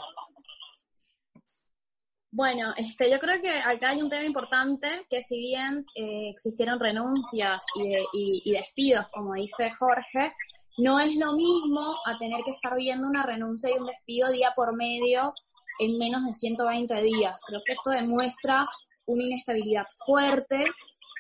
Bueno, 2.32 2.74
este, 2.76 3.10
yo 3.10 3.18
creo 3.18 3.42
que 3.42 3.50
acá 3.50 3.92
hay 3.92 4.02
un 4.02 4.10
tema 4.10 4.26
importante 4.26 5.06
que 5.10 5.22
si 5.22 5.38
bien 5.38 5.86
eh, 5.96 6.32
existieron 6.32 6.80
renuncias 6.80 7.64
y, 7.76 7.96
y, 7.96 8.42
y 8.44 8.52
despidos, 8.52 9.08
como 9.10 9.34
dice 9.36 9.72
Jorge, 9.80 10.34
no 10.78 11.00
es 11.00 11.16
lo 11.16 11.32
mismo 11.34 11.82
a 12.06 12.18
tener 12.18 12.44
que 12.44 12.52
estar 12.52 12.76
viendo 12.76 13.08
una 13.08 13.24
renuncia 13.24 13.70
y 13.70 13.80
un 13.80 13.86
despido 13.86 14.30
día 14.32 14.52
por 14.54 14.76
medio 14.76 15.34
en 15.80 15.98
menos 15.98 16.26
de 16.26 16.34
120 16.34 17.02
días. 17.02 17.38
Creo 17.48 17.62
que 17.66 17.74
esto 17.74 17.90
demuestra 17.92 18.66
una 19.06 19.24
inestabilidad 19.24 19.86
fuerte 20.06 20.66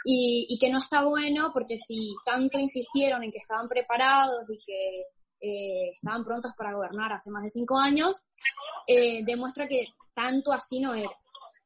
y, 0.05 0.57
que 0.59 0.69
no 0.69 0.79
está 0.79 1.03
bueno 1.03 1.51
porque 1.53 1.77
si 1.77 2.15
tanto 2.23 2.59
insistieron 2.59 3.23
en 3.23 3.31
que 3.31 3.39
estaban 3.39 3.67
preparados 3.67 4.43
y 4.49 4.59
que 4.65 5.03
eh, 5.39 5.89
estaban 5.91 6.23
prontos 6.23 6.53
para 6.57 6.73
gobernar 6.73 7.13
hace 7.13 7.29
más 7.31 7.43
de 7.43 7.49
cinco 7.49 7.77
años, 7.77 8.23
eh, 8.87 9.23
demuestra 9.25 9.67
que 9.67 9.85
tanto 10.13 10.51
así 10.51 10.79
no 10.79 10.93
era. 10.93 11.11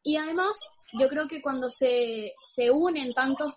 Y 0.03 0.17
además, 0.17 0.57
yo 0.93 1.07
creo 1.07 1.27
que 1.27 1.41
cuando 1.41 1.69
se, 1.69 2.33
se 2.39 2.71
unen 2.71 3.13
tantos 3.13 3.55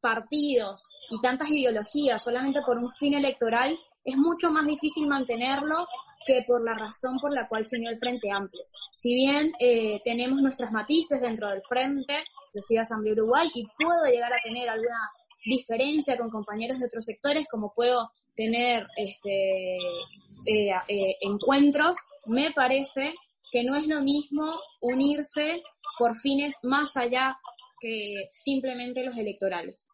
partidos 0.00 0.84
y 1.10 1.20
tantas 1.20 1.50
ideologías 1.50 2.22
solamente 2.22 2.62
por 2.62 2.78
un 2.78 2.90
fin 2.90 3.14
electoral, 3.14 3.78
es 4.04 4.16
mucho 4.16 4.50
más 4.50 4.66
difícil 4.66 5.06
mantenerlo 5.06 5.86
que 6.26 6.42
por 6.46 6.62
la 6.62 6.74
razón 6.74 7.18
por 7.18 7.32
la 7.32 7.48
cual 7.48 7.64
se 7.64 7.76
unió 7.76 7.90
el 7.90 7.98
Frente 7.98 8.30
Amplio. 8.30 8.62
Si 8.94 9.14
bien 9.14 9.52
eh, 9.58 10.00
tenemos 10.04 10.40
nuestros 10.40 10.70
matices 10.70 11.20
dentro 11.20 11.48
del 11.48 11.62
Frente, 11.68 12.24
yo 12.54 12.60
soy 12.62 12.76
Asamblea 12.76 13.14
Uruguay 13.14 13.48
y 13.54 13.66
puedo 13.82 14.04
llegar 14.04 14.32
a 14.32 14.40
tener 14.42 14.68
alguna 14.68 15.10
diferencia 15.44 16.18
con 16.18 16.30
compañeros 16.30 16.78
de 16.78 16.86
otros 16.86 17.04
sectores, 17.04 17.46
como 17.50 17.72
puedo 17.74 18.10
tener 18.34 18.86
este, 18.96 19.76
eh, 19.76 20.72
eh, 20.88 21.16
encuentros, 21.20 21.94
me 22.26 22.52
parece 22.52 23.14
que 23.50 23.64
no 23.64 23.76
es 23.76 23.86
lo 23.86 24.00
mismo 24.00 24.60
unirse 24.80 25.62
por 25.98 26.16
fines 26.18 26.54
más 26.62 26.96
allá 26.96 27.36
que 27.80 28.28
simplemente 28.30 29.04
los 29.04 29.16
electorales. 29.16 29.86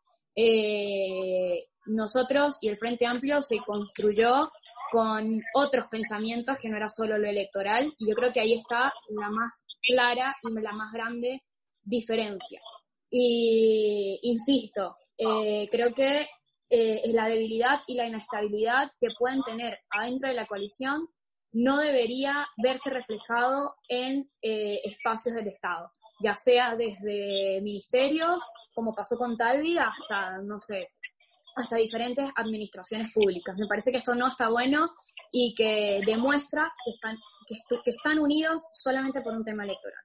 nosotros 1.87 2.59
y 2.61 2.69
el 2.69 2.79
Frente 2.79 3.07
Amplio 3.07 3.41
se 3.43 3.59
construyó 3.59 4.51
con 4.91 5.43
otros 5.55 5.87
pensamientos 5.91 6.59
que 6.59 6.69
no 6.69 6.77
era 6.77 6.89
solo 6.89 7.19
lo 7.19 7.29
electoral 7.29 7.93
y 7.99 8.09
yo 8.09 8.15
creo 8.15 8.33
que 8.33 8.41
ahí 8.41 8.55
está 8.55 8.93
la 9.09 9.31
más 9.31 9.53
clara 9.87 10.35
y 10.43 10.61
la 10.61 10.73
más 10.73 10.93
grande 10.93 11.43
diferencia. 11.83 12.61
Y 13.11 14.19
insisto, 14.23 14.97
eh, 15.17 15.69
creo 15.71 15.93
que 15.93 16.27
eh, 16.69 17.13
la 17.13 17.27
debilidad 17.27 17.81
y 17.87 17.95
la 17.95 18.07
inestabilidad 18.07 18.91
que 19.01 19.09
pueden 19.19 19.43
tener 19.43 19.79
adentro 19.91 20.29
de 20.29 20.35
la 20.35 20.47
coalición 20.47 21.09
no 21.53 21.79
debería 21.79 22.47
verse 22.57 22.91
reflejado 22.91 23.77
en 23.89 24.29
eh, 24.43 24.81
espacios 24.85 25.37
del 25.37 25.49
Estado, 25.49 25.91
ya 26.21 26.35
sea 26.35 26.75
desde 26.77 27.61
ministerios, 27.63 28.41
como 28.75 28.95
pasó 28.95 29.17
con 29.17 29.37
Talvi, 29.37 29.79
hasta, 29.79 30.39
no 30.43 30.59
sé, 30.61 30.91
hasta 31.55 31.77
diferentes 31.77 32.27
administraciones 32.37 33.13
públicas. 33.13 33.57
Me 33.57 33.67
parece 33.67 33.91
que 33.91 33.99
esto 33.99 34.15
no 34.15 34.29
está 34.29 34.51
bueno 34.51 34.91
y 35.33 35.55
que 35.55 36.03
demuestra 36.05 36.71
que 36.85 36.91
están, 36.91 37.17
que, 37.47 37.91
están 37.91 38.19
unidos 38.19 38.69
solamente 38.73 39.23
por 39.23 39.35
un 39.35 39.45
tema 39.45 39.65
electoral. 39.65 40.03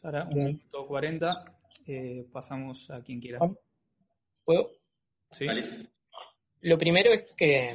Sara, 0.00 0.24
un 0.24 0.44
minuto 0.44 0.86
40, 0.88 1.44
eh, 1.86 2.26
pasamos 2.32 2.90
a 2.90 3.02
quien 3.02 3.20
quiera. 3.20 3.38
¿Puedo? 4.44 4.79
Sí. 5.32 5.46
Lo 6.62 6.76
primero 6.76 7.12
es 7.12 7.24
que 7.36 7.74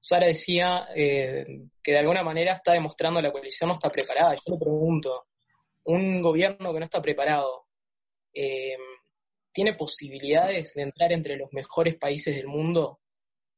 Sara 0.00 0.26
decía 0.26 0.88
eh, 0.94 1.46
que 1.82 1.92
de 1.92 1.98
alguna 1.98 2.22
manera 2.22 2.54
está 2.54 2.72
demostrando 2.72 3.20
la 3.20 3.32
coalición 3.32 3.68
no 3.68 3.74
está 3.74 3.90
preparada. 3.90 4.34
Yo 4.34 4.54
le 4.54 4.58
pregunto, 4.58 5.26
un 5.84 6.22
gobierno 6.22 6.72
que 6.72 6.78
no 6.78 6.84
está 6.84 7.00
preparado, 7.02 7.66
eh, 8.34 8.76
¿tiene 9.52 9.74
posibilidades 9.74 10.74
de 10.74 10.82
entrar 10.82 11.12
entre 11.12 11.36
los 11.36 11.52
mejores 11.52 11.96
países 11.96 12.34
del 12.34 12.48
mundo 12.48 13.00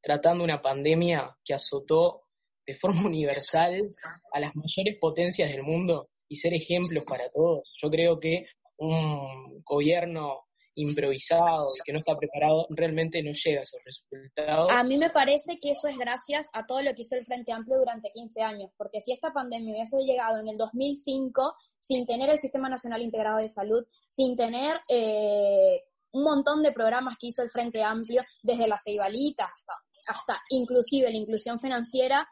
tratando 0.01 0.43
una 0.43 0.61
pandemia 0.61 1.37
que 1.45 1.55
azotó 1.55 2.25
de 2.67 2.75
forma 2.75 3.07
universal 3.07 3.89
a 4.33 4.41
las 4.41 4.55
mayores 4.55 4.99
potencias 5.01 5.51
del 5.51 5.63
mundo 5.63 6.11
y 6.29 6.37
ser 6.37 6.55
ejemplos 6.55 7.05
para 7.05 7.29
todos? 7.29 7.73
Yo 7.81 7.89
creo 7.91 8.19
que 8.19 8.47
un 8.77 9.63
gobierno 9.65 10.47
improvisado 10.75 11.67
y 11.79 11.83
que 11.85 11.93
no 11.93 11.99
está 11.99 12.17
preparado, 12.17 12.67
realmente 12.71 13.23
no 13.23 13.33
llega 13.33 13.61
a 13.61 13.63
esos 13.63 13.81
resultados. 13.85 14.71
A 14.71 14.83
mí 14.85 14.97
me 14.97 15.11
parece 15.11 15.59
que 15.61 15.73
eso 15.73 15.89
es 15.89 15.99
gracias 15.99 16.49
a 16.53 16.67
todo 16.67 16.81
lo 16.83 16.95
que 16.95 17.03
hizo 17.03 17.17
el 17.17 17.27
Frente 17.27 17.53
Amplio 17.53 17.79
durante 17.79 18.11
15 18.13 18.43
años, 18.43 18.71
porque 18.77 19.01
si 19.01 19.13
esta 19.13 19.33
pandemia 19.33 19.75
hubiese 19.75 19.99
llegado 20.03 20.41
en 20.41 20.49
el 20.49 20.57
2005 20.57 21.55
sin 21.79 22.07
tener 22.07 22.31
el 22.31 22.39
Sistema 22.39 22.69
Nacional 22.69 23.03
Integrado 23.03 23.39
de 23.39 23.49
Salud, 23.49 23.85
sin 24.07 24.37
tener 24.37 24.81
eh, 24.89 25.83
un 26.13 26.25
montón 26.25 26.63
de 26.63 26.73
programas 26.73 27.17
que 27.19 27.29
hizo 27.29 27.43
el 27.43 27.51
Frente 27.51 27.83
Amplio, 27.83 28.23
desde 28.43 28.69
la 28.69 28.79
Ceibalita 28.83 29.45
hasta, 29.45 29.75
hasta 30.07 30.41
inclusive 30.51 31.11
la 31.11 31.17
inclusión 31.17 31.61
financiera, 31.61 32.27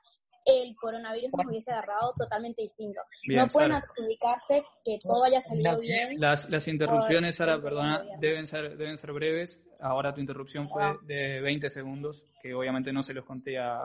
el 0.45 0.75
coronavirus 0.77 1.31
nos 1.37 1.47
hubiese 1.49 1.71
agarrado 1.73 2.11
totalmente 2.17 2.63
distinto. 2.63 3.01
no 3.27 3.47
pueden 3.49 3.73
adjudicarse 3.73 4.63
que 4.85 4.99
todo 5.03 5.25
haya 5.25 5.41
salido 5.41 5.79
bien. 5.79 6.21
Las, 6.21 6.49
las 6.49 6.67
interrupciones, 6.69 7.37
Sara, 7.37 7.61
perdona, 7.61 8.03
deben 8.19 8.47
ser, 8.47 8.77
deben 8.77 8.97
ser 8.97 9.13
breves. 9.13 9.61
Ahora 9.81 10.13
tu 10.13 10.21
interrupción 10.21 10.69
fue 10.69 10.97
de 11.03 11.41
20 11.41 11.69
segundos, 11.71 12.25
que 12.43 12.55
obviamente 12.55 12.93
no 12.93 13.03
se 13.03 13.15
los 13.15 13.25
conté 13.25 13.59
a, 13.59 13.85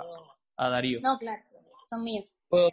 a 0.57 0.69
Darío. 0.69 0.99
No, 1.01 1.17
claro, 1.17 1.41
son 1.89 2.03
míos. 2.03 2.25
¿Puedo, 2.49 2.69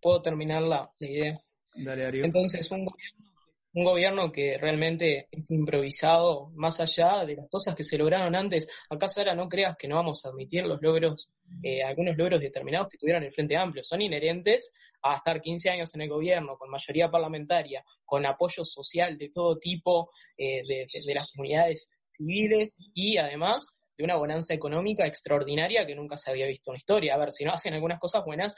puedo 0.00 0.22
terminar 0.22 0.62
la, 0.62 0.90
la 0.98 1.06
idea? 1.06 1.40
Dale, 1.74 2.02
Darío. 2.02 2.24
Entonces, 2.24 2.70
un 2.70 2.84
gobierno 2.84 3.33
un 3.74 3.84
gobierno 3.84 4.30
que 4.30 4.56
realmente 4.56 5.26
es 5.32 5.50
improvisado 5.50 6.50
más 6.54 6.78
allá 6.80 7.24
de 7.24 7.36
las 7.36 7.48
cosas 7.48 7.74
que 7.74 7.82
se 7.82 7.98
lograron 7.98 8.34
antes. 8.36 8.68
Acá, 8.88 9.08
Sara, 9.08 9.34
no 9.34 9.48
creas 9.48 9.76
que 9.76 9.88
no 9.88 9.96
vamos 9.96 10.24
a 10.24 10.28
admitir 10.28 10.64
los 10.64 10.80
logros, 10.80 11.32
eh, 11.60 11.82
algunos 11.82 12.16
logros 12.16 12.40
determinados 12.40 12.88
que 12.88 12.98
tuvieron 12.98 13.24
el 13.24 13.32
Frente 13.32 13.56
Amplio. 13.56 13.82
Son 13.82 14.00
inherentes 14.00 14.72
a 15.02 15.16
estar 15.16 15.40
15 15.40 15.70
años 15.70 15.92
en 15.94 16.02
el 16.02 16.08
gobierno, 16.08 16.56
con 16.56 16.70
mayoría 16.70 17.10
parlamentaria, 17.10 17.84
con 18.04 18.24
apoyo 18.24 18.64
social 18.64 19.18
de 19.18 19.30
todo 19.30 19.58
tipo 19.58 20.10
eh, 20.38 20.62
de, 20.62 21.14
las 21.14 21.32
comunidades 21.32 21.90
civiles 22.06 22.78
y 22.94 23.16
además 23.16 23.80
de 23.98 24.04
una 24.04 24.16
bonanza 24.16 24.54
económica 24.54 25.04
extraordinaria 25.04 25.84
que 25.84 25.96
nunca 25.96 26.16
se 26.16 26.30
había 26.30 26.46
visto 26.46 26.70
en 26.70 26.74
la 26.74 26.78
historia. 26.78 27.14
A 27.14 27.18
ver, 27.18 27.32
si 27.32 27.44
no 27.44 27.52
hacen 27.52 27.74
algunas 27.74 27.98
cosas 27.98 28.24
buenas, 28.24 28.54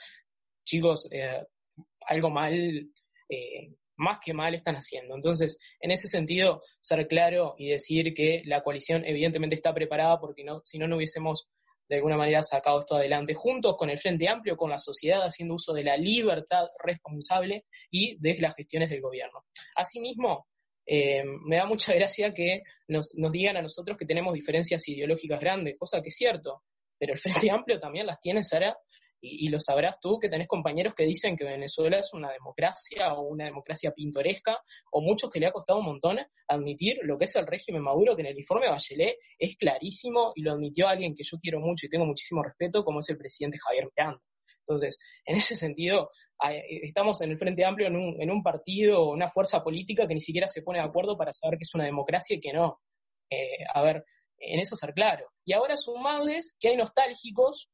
chicos, 0.62 1.08
eh, 1.10 1.42
algo 2.06 2.28
mal 2.28 2.86
más 3.96 4.18
que 4.24 4.34
mal 4.34 4.54
están 4.54 4.76
haciendo. 4.76 5.14
Entonces, 5.14 5.58
en 5.80 5.90
ese 5.90 6.08
sentido, 6.08 6.62
ser 6.80 7.06
claro 7.08 7.54
y 7.58 7.68
decir 7.68 8.14
que 8.14 8.42
la 8.44 8.62
coalición 8.62 9.04
evidentemente 9.04 9.56
está 9.56 9.74
preparada 9.74 10.18
porque 10.20 10.44
no, 10.44 10.60
si 10.64 10.78
no, 10.78 10.86
no 10.86 10.96
hubiésemos 10.96 11.48
de 11.88 11.96
alguna 11.96 12.16
manera 12.16 12.42
sacado 12.42 12.80
esto 12.80 12.96
adelante 12.96 13.34
juntos 13.34 13.76
con 13.78 13.90
el 13.90 13.98
Frente 13.98 14.28
Amplio, 14.28 14.56
con 14.56 14.70
la 14.70 14.78
sociedad, 14.78 15.22
haciendo 15.22 15.54
uso 15.54 15.72
de 15.72 15.84
la 15.84 15.96
libertad 15.96 16.66
responsable 16.82 17.64
y 17.90 18.16
de 18.18 18.38
las 18.40 18.56
gestiones 18.56 18.90
del 18.90 19.00
gobierno. 19.00 19.44
Asimismo, 19.76 20.48
eh, 20.84 21.22
me 21.44 21.56
da 21.56 21.66
mucha 21.66 21.94
gracia 21.94 22.34
que 22.34 22.62
nos, 22.88 23.14
nos 23.16 23.32
digan 23.32 23.56
a 23.56 23.62
nosotros 23.62 23.96
que 23.96 24.06
tenemos 24.06 24.34
diferencias 24.34 24.86
ideológicas 24.88 25.40
grandes, 25.40 25.76
cosa 25.78 26.02
que 26.02 26.08
es 26.08 26.16
cierto, 26.16 26.62
pero 26.98 27.12
el 27.12 27.18
Frente 27.18 27.50
Amplio 27.50 27.78
también 27.78 28.06
las 28.06 28.20
tiene, 28.20 28.42
Sara, 28.42 28.76
y, 29.20 29.48
lo 29.48 29.60
sabrás 29.60 29.98
tú, 30.00 30.18
que 30.18 30.28
tenés 30.28 30.46
compañeros 30.46 30.94
que 30.94 31.04
dicen 31.04 31.36
que 31.36 31.44
Venezuela 31.44 31.98
es 31.98 32.12
una 32.12 32.30
democracia 32.30 33.14
o 33.14 33.22
una 33.22 33.46
democracia 33.46 33.92
pintoresca, 33.92 34.58
o 34.90 35.00
muchos 35.00 35.30
que 35.30 35.40
le 35.40 35.46
ha 35.46 35.52
costado 35.52 35.80
un 35.80 35.86
montón 35.86 36.18
admitir 36.48 36.98
lo 37.02 37.18
que 37.18 37.24
es 37.24 37.36
el 37.36 37.46
régimen 37.46 37.82
Maduro, 37.82 38.14
que 38.14 38.22
en 38.22 38.28
el 38.28 38.38
informe 38.38 38.68
Bachelet 38.68 39.16
es 39.38 39.56
clarísimo 39.56 40.32
y 40.34 40.42
lo 40.42 40.52
admitió 40.52 40.88
alguien 40.88 41.14
que 41.14 41.24
yo 41.24 41.38
quiero 41.38 41.60
mucho 41.60 41.86
y 41.86 41.88
tengo 41.88 42.04
muchísimo 42.04 42.42
respeto, 42.42 42.84
como 42.84 43.00
es 43.00 43.08
el 43.08 43.18
presidente 43.18 43.58
Javier 43.58 43.88
Miranda. 43.96 44.22
Entonces, 44.60 44.98
en 45.24 45.36
ese 45.36 45.54
sentido, 45.54 46.10
estamos 46.82 47.20
en 47.22 47.30
el 47.30 47.38
Frente 47.38 47.64
Amplio 47.64 47.86
en 47.86 47.96
un, 47.96 48.20
en 48.20 48.30
un 48.30 48.42
partido, 48.42 49.10
una 49.10 49.30
fuerza 49.30 49.62
política 49.62 50.06
que 50.08 50.14
ni 50.14 50.20
siquiera 50.20 50.48
se 50.48 50.62
pone 50.62 50.80
de 50.80 50.84
acuerdo 50.84 51.16
para 51.16 51.32
saber 51.32 51.56
que 51.56 51.62
es 51.62 51.74
una 51.74 51.84
democracia 51.84 52.36
y 52.36 52.40
que 52.40 52.52
no. 52.52 52.80
Eh, 53.30 53.64
a 53.72 53.82
ver, 53.82 54.04
en 54.38 54.60
eso 54.60 54.74
ser 54.74 54.92
claro. 54.92 55.28
Y 55.44 55.52
ahora 55.52 55.76
sumarles 55.76 56.56
que 56.58 56.68
hay 56.68 56.76
nostálgicos 56.76 57.68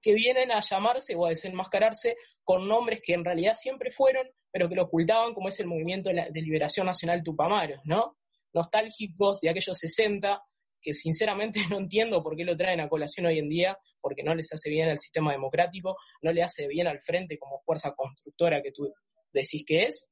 que 0.00 0.14
vienen 0.14 0.52
a 0.52 0.60
llamarse 0.60 1.14
o 1.16 1.26
a 1.26 1.30
desenmascararse 1.30 2.16
con 2.44 2.66
nombres 2.68 3.00
que 3.04 3.14
en 3.14 3.24
realidad 3.24 3.54
siempre 3.56 3.92
fueron, 3.92 4.26
pero 4.50 4.68
que 4.68 4.74
lo 4.74 4.84
ocultaban, 4.84 5.34
como 5.34 5.48
es 5.48 5.60
el 5.60 5.66
movimiento 5.66 6.10
de, 6.10 6.30
Liberación 6.32 6.86
Nacional 6.86 7.22
Tupamaros, 7.22 7.80
¿no? 7.84 8.16
Nostálgicos 8.52 9.40
de 9.40 9.50
aquellos 9.50 9.76
60, 9.76 10.42
que 10.80 10.92
sinceramente 10.94 11.60
no 11.70 11.78
entiendo 11.78 12.22
por 12.22 12.36
qué 12.36 12.44
lo 12.44 12.56
traen 12.56 12.80
a 12.80 12.88
colación 12.88 13.26
hoy 13.26 13.38
en 13.38 13.48
día, 13.48 13.78
porque 14.00 14.22
no 14.22 14.34
les 14.34 14.52
hace 14.52 14.70
bien 14.70 14.88
al 14.88 14.98
sistema 14.98 15.32
democrático, 15.32 15.96
no 16.22 16.32
le 16.32 16.42
hace 16.42 16.66
bien 16.68 16.86
al 16.86 17.00
frente 17.00 17.38
como 17.38 17.60
fuerza 17.60 17.94
constructora 17.94 18.62
que 18.62 18.72
tú 18.72 18.92
decís 19.32 19.64
que 19.66 19.84
es. 19.84 20.08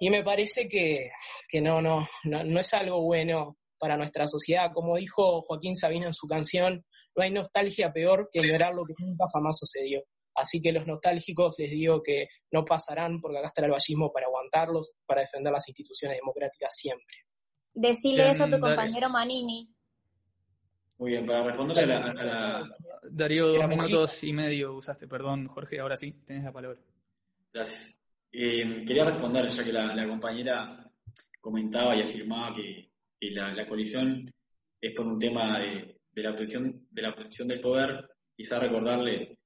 Y 0.00 0.10
me 0.10 0.22
parece 0.22 0.68
que, 0.68 1.10
que 1.48 1.60
no, 1.60 1.82
no, 1.82 2.08
no, 2.24 2.44
no 2.44 2.60
es 2.60 2.72
algo 2.72 3.02
bueno 3.02 3.58
para 3.78 3.96
nuestra 3.96 4.26
sociedad. 4.26 4.70
Como 4.72 4.96
dijo 4.96 5.42
Joaquín 5.42 5.74
Sabina 5.74 6.06
en 6.06 6.14
su 6.14 6.26
canción, 6.28 6.84
no 7.18 7.24
hay 7.24 7.32
nostalgia 7.32 7.92
peor 7.92 8.30
que 8.32 8.38
ignorar 8.38 8.72
lo 8.72 8.84
que 8.84 8.94
nunca 8.96 9.24
jamás 9.32 9.58
sucedió. 9.58 10.04
Así 10.36 10.62
que 10.62 10.70
los 10.70 10.86
nostálgicos 10.86 11.56
les 11.58 11.70
digo 11.70 12.00
que 12.00 12.28
no 12.52 12.64
pasarán 12.64 13.20
porque 13.20 13.38
acá 13.38 13.48
está 13.48 13.64
el 13.64 13.72
vallismo 13.72 14.12
para 14.12 14.26
aguantarlos, 14.26 14.92
para 15.04 15.22
defender 15.22 15.52
las 15.52 15.68
instituciones 15.68 16.16
democráticas 16.16 16.72
siempre. 16.76 17.16
Decirle 17.74 18.30
eso 18.30 18.44
a 18.44 18.50
tu 18.50 18.60
compañero 18.60 19.10
Manini. 19.10 19.68
Muy 20.98 21.10
bien, 21.10 21.26
para 21.26 21.44
responderle 21.44 21.92
a 21.92 21.98
la... 21.98 22.76
Darío, 23.10 23.48
dos 23.48 23.68
minutos 23.68 24.22
y 24.22 24.32
medio 24.32 24.74
usaste, 24.74 25.08
perdón, 25.08 25.48
Jorge, 25.48 25.80
ahora 25.80 25.96
sí, 25.96 26.12
tenés 26.24 26.44
la 26.44 26.52
palabra. 26.52 26.78
Gracias. 27.52 27.98
Eh, 28.30 28.84
quería 28.86 29.06
responder, 29.06 29.48
ya 29.48 29.64
que 29.64 29.72
la, 29.72 30.06
compañera 30.06 30.64
comentaba 31.40 31.96
y 31.96 32.02
afirmaba 32.02 32.54
que, 32.54 32.90
la, 33.30 33.54
la, 33.54 33.66
coalición 33.66 34.32
es 34.80 34.94
por 34.94 35.06
un 35.06 35.18
tema 35.18 35.58
de, 35.58 35.97
de 36.12 36.22
la 36.22 36.30
obtención, 36.30 36.86
de 36.90 37.02
la 37.02 37.14
del 37.14 37.60
poder, 37.60 38.08
quizá 38.36 38.58
recordarle 38.58 39.38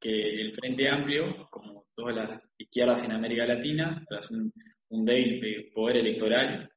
que 0.00 0.10
el 0.10 0.52
Frente 0.52 0.88
Amplio, 0.88 1.48
como 1.50 1.86
todas 1.94 2.14
las 2.14 2.50
izquierdas 2.58 3.04
en 3.04 3.12
América 3.12 3.46
Latina, 3.46 4.04
tras 4.08 4.30
un, 4.30 4.52
un 4.90 5.04
débil 5.04 5.70
poder 5.72 5.98
electoral, 5.98 6.70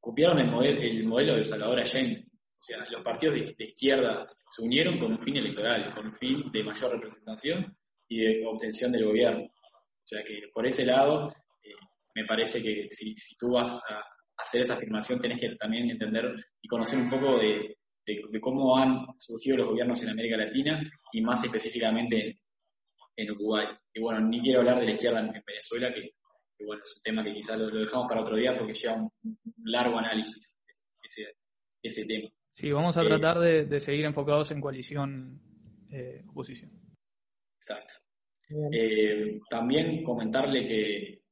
copiaron 0.00 0.38
el, 0.38 0.46
modelo, 0.46 0.80
el 0.80 1.04
modelo 1.04 1.36
de 1.36 1.42
Salvador 1.42 1.80
Allende. 1.80 2.24
O 2.30 2.62
sea, 2.62 2.84
los 2.90 3.02
partidos 3.02 3.36
de, 3.56 3.64
izquierda 3.64 4.26
se 4.48 4.62
unieron 4.62 4.98
con 4.98 5.12
un 5.12 5.20
fin 5.20 5.36
electoral, 5.36 5.94
con 5.94 6.06
un 6.06 6.14
fin 6.14 6.50
de 6.50 6.64
mayor 6.64 6.92
representación 6.92 7.76
y 8.08 8.20
de 8.20 8.46
obtención 8.46 8.90
del 8.90 9.04
gobierno. 9.04 9.44
O 9.44 10.06
sea 10.06 10.22
que 10.24 10.48
por 10.52 10.66
ese 10.66 10.84
lado, 10.84 11.28
eh, 11.62 11.74
me 12.14 12.24
parece 12.24 12.62
que 12.62 12.88
si, 12.90 13.14
si, 13.16 13.36
tú 13.36 13.52
vas 13.52 13.82
a 13.90 14.02
hacer 14.42 14.62
esa 14.62 14.74
afirmación, 14.74 15.20
tenés 15.20 15.40
que 15.40 15.54
también 15.56 15.90
entender 15.90 16.34
y 16.62 16.68
conocer 16.68 16.98
un 16.98 17.10
poco 17.10 17.38
de, 17.38 17.77
de, 18.14 18.40
cómo 18.40 18.76
han 18.76 19.06
surgido 19.18 19.58
los 19.58 19.68
gobiernos 19.68 20.02
en 20.02 20.10
América 20.10 20.36
Latina 20.36 20.90
y 21.12 21.20
más 21.20 21.44
específicamente 21.44 22.40
en 23.16 23.30
Uruguay. 23.30 23.66
Y 23.92 24.00
bueno, 24.00 24.20
ni 24.20 24.40
quiero 24.40 24.60
hablar 24.60 24.80
de 24.80 24.86
la 24.86 24.92
izquierda 24.92 25.20
en 25.20 25.42
Venezuela, 25.46 25.92
que, 25.92 26.12
bueno, 26.64 26.82
es 26.82 26.96
un 26.96 27.02
tema 27.02 27.24
que 27.24 27.34
quizás 27.34 27.58
lo, 27.58 27.68
dejamos 27.68 28.08
para 28.08 28.20
otro 28.20 28.36
día 28.36 28.56
porque 28.56 28.74
lleva 28.74 28.96
un, 28.96 29.10
largo 29.64 29.98
análisis 29.98 30.56
ese, 31.02 31.34
ese 31.82 32.06
tema. 32.06 32.28
Sí, 32.54 32.70
vamos 32.72 32.96
a 32.96 33.02
eh, 33.02 33.06
tratar 33.06 33.38
de, 33.38 33.80
seguir 33.80 34.04
enfocados 34.04 34.50
en 34.50 34.60
coalición 34.60 35.40
eh, 35.90 36.24
oposición. 36.28 36.70
Exacto. 37.60 37.94
Eh, 38.72 39.40
también 39.48 40.02
comentarle 40.02 40.66
que 40.66 41.22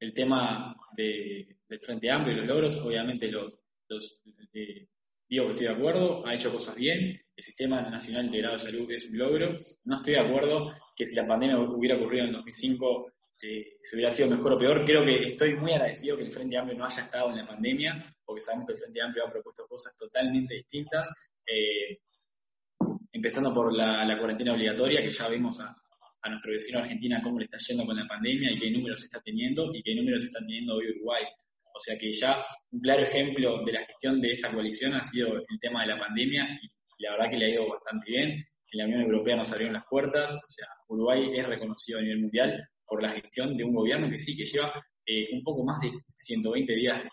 el 0.00 0.12
tema 0.12 0.76
de, 0.96 1.56
del 1.68 1.80
Frente 1.80 2.10
Amplio 2.10 2.34
y 2.34 2.40
los 2.40 2.46
logros, 2.46 2.78
obviamente 2.80 3.30
los, 3.30 3.54
los 3.88 4.20
eh, 4.52 4.86
digo 5.28 5.46
que 5.46 5.50
estoy 5.52 5.66
de 5.66 5.72
acuerdo, 5.72 6.26
ha 6.26 6.34
hecho 6.34 6.52
cosas 6.52 6.74
bien, 6.74 7.20
el 7.36 7.44
Sistema 7.44 7.82
Nacional 7.82 8.26
Integrado 8.26 8.56
de 8.56 8.62
Salud 8.62 8.90
es 8.90 9.08
un 9.08 9.18
logro, 9.18 9.58
no 9.84 9.96
estoy 9.96 10.14
de 10.14 10.20
acuerdo 10.20 10.74
que 10.96 11.04
si 11.04 11.14
la 11.14 11.26
pandemia 11.26 11.58
hubiera 11.58 11.96
ocurrido 11.96 12.24
en 12.26 12.32
2005 12.32 13.12
eh, 13.40 13.76
se 13.82 13.94
hubiera 13.94 14.10
sido 14.10 14.30
mejor 14.30 14.54
o 14.54 14.58
peor, 14.58 14.84
creo 14.84 15.04
que 15.04 15.28
estoy 15.28 15.54
muy 15.54 15.72
agradecido 15.72 16.16
que 16.16 16.24
el 16.24 16.32
Frente 16.32 16.56
Amplio 16.56 16.76
no 16.76 16.84
haya 16.84 17.04
estado 17.04 17.30
en 17.30 17.36
la 17.36 17.46
pandemia, 17.46 18.16
porque 18.24 18.40
sabemos 18.40 18.66
que 18.66 18.72
el 18.72 18.78
Frente 18.78 19.02
Amplio 19.02 19.26
ha 19.26 19.30
propuesto 19.30 19.66
cosas 19.68 19.96
totalmente 19.96 20.54
distintas, 20.54 21.08
eh, 21.46 22.00
empezando 23.12 23.54
por 23.54 23.72
la, 23.72 24.18
cuarentena 24.18 24.54
obligatoria, 24.54 25.02
que 25.02 25.10
ya 25.10 25.28
vemos 25.28 25.60
a, 25.60 25.76
a 26.22 26.28
nuestro 26.28 26.52
vecino 26.52 26.80
Argentina 26.80 27.20
cómo 27.22 27.38
le 27.38 27.44
está 27.44 27.58
yendo 27.58 27.86
con 27.86 27.96
la 27.96 28.06
pandemia 28.08 28.50
y 28.50 28.58
qué 28.58 28.70
números 28.70 29.04
está 29.04 29.20
teniendo 29.20 29.72
y 29.72 29.82
qué 29.82 29.94
números 29.94 30.24
está 30.24 30.40
teniendo 30.40 30.74
hoy 30.74 30.90
Uruguay. 30.90 31.24
O 31.78 31.80
sea 31.80 31.96
que 31.96 32.10
ya 32.10 32.44
un 32.72 32.80
claro 32.80 33.04
ejemplo 33.04 33.64
de 33.64 33.72
la 33.72 33.84
gestión 33.84 34.20
de 34.20 34.32
esta 34.32 34.52
coalición 34.52 34.94
ha 34.94 35.02
sido 35.02 35.36
el 35.36 35.60
tema 35.60 35.82
de 35.82 35.94
la 35.94 36.00
pandemia 36.00 36.58
y 36.98 37.04
la 37.04 37.12
verdad 37.12 37.30
que 37.30 37.36
le 37.36 37.46
ha 37.46 37.50
ido 37.50 37.68
bastante 37.68 38.10
bien. 38.10 38.30
En 38.70 38.78
la 38.78 38.84
Unión 38.86 39.02
Europea 39.02 39.36
nos 39.36 39.52
abrieron 39.52 39.74
las 39.74 39.84
puertas, 39.88 40.34
o 40.34 40.50
sea, 40.50 40.66
Uruguay 40.88 41.30
es 41.38 41.46
reconocido 41.46 42.00
a 42.00 42.02
nivel 42.02 42.22
mundial 42.22 42.68
por 42.84 43.00
la 43.00 43.10
gestión 43.10 43.56
de 43.56 43.62
un 43.62 43.74
gobierno 43.74 44.10
que 44.10 44.18
sí, 44.18 44.36
que 44.36 44.44
lleva 44.44 44.72
eh, 45.06 45.28
un 45.32 45.44
poco 45.44 45.64
más 45.64 45.80
de 45.80 45.92
120 46.16 46.74
días 46.74 47.04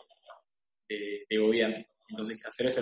de, 0.90 1.38
gobierno. 1.38 1.86
Entonces, 2.10 2.44
hacer 2.44 2.66
ese, 2.66 2.82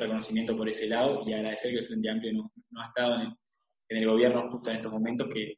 reconocimiento 0.00 0.56
por 0.56 0.68
ese 0.68 0.88
lado 0.88 1.22
y 1.24 1.32
agradecer 1.32 1.70
que 1.70 1.78
el 1.78 1.86
Frente 1.86 2.10
Amplio 2.10 2.32
no, 2.32 2.82
ha 2.82 2.88
estado 2.88 3.22
en, 3.22 3.36
el 3.96 4.06
gobierno 4.08 4.50
justo 4.50 4.70
en 4.70 4.76
estos 4.76 4.92
momentos 4.92 5.28
que 5.32 5.54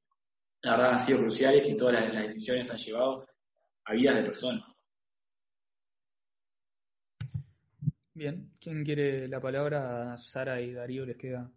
la 0.62 0.72
verdad 0.72 0.92
han 0.92 1.00
sido 1.00 1.20
cruciales 1.20 1.70
y 1.70 1.76
todas 1.78 2.12
las 2.12 2.22
decisiones 2.24 2.70
han 2.70 2.78
llevado 2.78 3.26
a 3.86 3.94
vidas 3.94 4.16
de 4.16 4.24
personas. 4.24 4.73
Bien, 8.14 8.52
¿quién 8.60 8.84
quiere 8.84 9.26
la 9.26 9.40
palabra? 9.40 10.16
Sara 10.18 10.60
y 10.60 10.72
Darío, 10.72 11.04
les 11.04 11.16
queda 11.16 11.50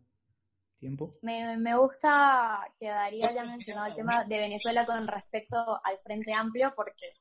tiempo. 0.79 1.11
Me, 1.21 1.55
me, 1.57 1.75
gusta 1.77 2.67
que 2.79 2.87
Darío 2.87 3.27
haya 3.27 3.43
mencionado 3.43 3.87
el 3.87 3.95
tema 3.95 4.23
de 4.23 4.39
Venezuela 4.39 4.85
con 4.85 5.07
respecto 5.07 5.79
al 5.83 5.99
Frente 5.99 6.33
Amplio, 6.33 6.73
porque 6.75 7.13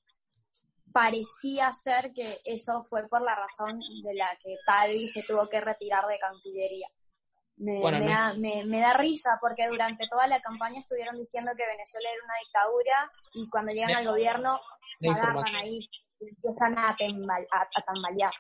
parecía 0.91 1.71
ser 1.75 2.13
que 2.15 2.39
eso 2.47 2.87
fue 2.89 3.07
por 3.09 3.21
la 3.21 3.35
razón 3.35 3.79
de 4.03 4.15
la 4.15 4.31
que 4.43 4.57
Talvi 4.65 5.07
se 5.09 5.23
tuvo 5.23 5.47
que 5.51 5.61
retirar 5.61 6.07
de 6.07 6.19
Cancillería. 6.19 6.89
Me, 7.59 7.79
bueno, 7.81 7.99
me, 7.99 8.07
da, 8.07 8.35
me, 8.35 8.65
me, 8.65 8.81
da, 8.81 8.95
risa 8.95 9.39
porque 9.41 9.67
durante 9.69 10.07
toda 10.09 10.27
la 10.27 10.41
campaña 10.41 10.81
estuvieron 10.81 11.17
diciendo 11.17 11.51
que 11.57 11.67
Venezuela 11.67 12.09
era 12.11 12.25
una 12.25 12.35
dictadura 12.43 13.13
y 13.35 13.49
cuando 13.51 13.73
llegan 13.73 13.97
al 13.97 14.09
gobierno 14.09 14.61
se 14.99 15.09
agarran 15.09 15.57
ahí 15.57 15.87
y 16.21 16.29
empiezan 16.29 16.79
a, 16.79 16.95
tembal, 16.97 17.47
a, 17.53 17.61
a, 17.63 17.83
tambalear. 17.83 18.33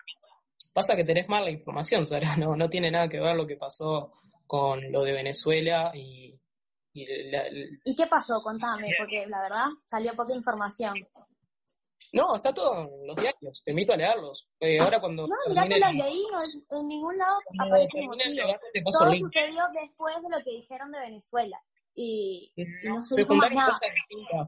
Pasa 0.76 0.94
que 0.94 1.04
tenés 1.04 1.26
mal 1.26 1.42
la 1.42 1.50
información, 1.50 2.04
Sara, 2.06 2.36
no, 2.36 2.54
no 2.54 2.68
tiene 2.68 2.90
nada 2.90 3.08
que 3.08 3.18
ver 3.18 3.34
lo 3.34 3.46
que 3.46 3.56
pasó 3.56 4.12
con 4.46 4.92
lo 4.92 5.04
de 5.04 5.12
Venezuela 5.12 5.90
y... 5.94 6.38
¿Y, 6.92 7.30
la, 7.30 7.44
¿Y 7.84 7.96
qué 7.96 8.06
pasó? 8.06 8.40
Contame, 8.42 8.90
porque 8.98 9.26
la 9.26 9.40
verdad 9.40 9.66
salió 9.86 10.14
poca 10.14 10.34
información. 10.34 10.94
No, 12.12 12.36
está 12.36 12.52
todo 12.52 12.88
en 13.00 13.06
los 13.06 13.16
diarios, 13.16 13.62
te 13.62 13.70
invito 13.70 13.94
a 13.94 13.96
leerlos. 13.96 14.48
Eh, 14.60 14.78
ahora 14.78 15.00
cuando 15.00 15.26
no, 15.26 15.34
mirá 15.48 15.66
que 15.66 15.78
los 15.78 15.94
leí, 15.94 16.24
no, 16.30 16.78
en 16.78 16.88
ningún 16.88 17.16
lado 17.18 17.38
aparece 17.58 18.02
motivo. 18.02 18.92
Todo 18.92 19.14
sucedió 19.14 19.62
después 19.72 20.14
de 20.22 20.28
lo 20.28 20.44
que 20.44 20.50
dijeron 20.50 20.92
de 20.92 21.00
Venezuela. 21.00 21.58
Y, 21.94 22.52
y 22.54 22.64
no 22.86 23.02
se 23.02 23.22
dijo 23.22 23.34
más 23.34 23.50
nada. 23.50 23.72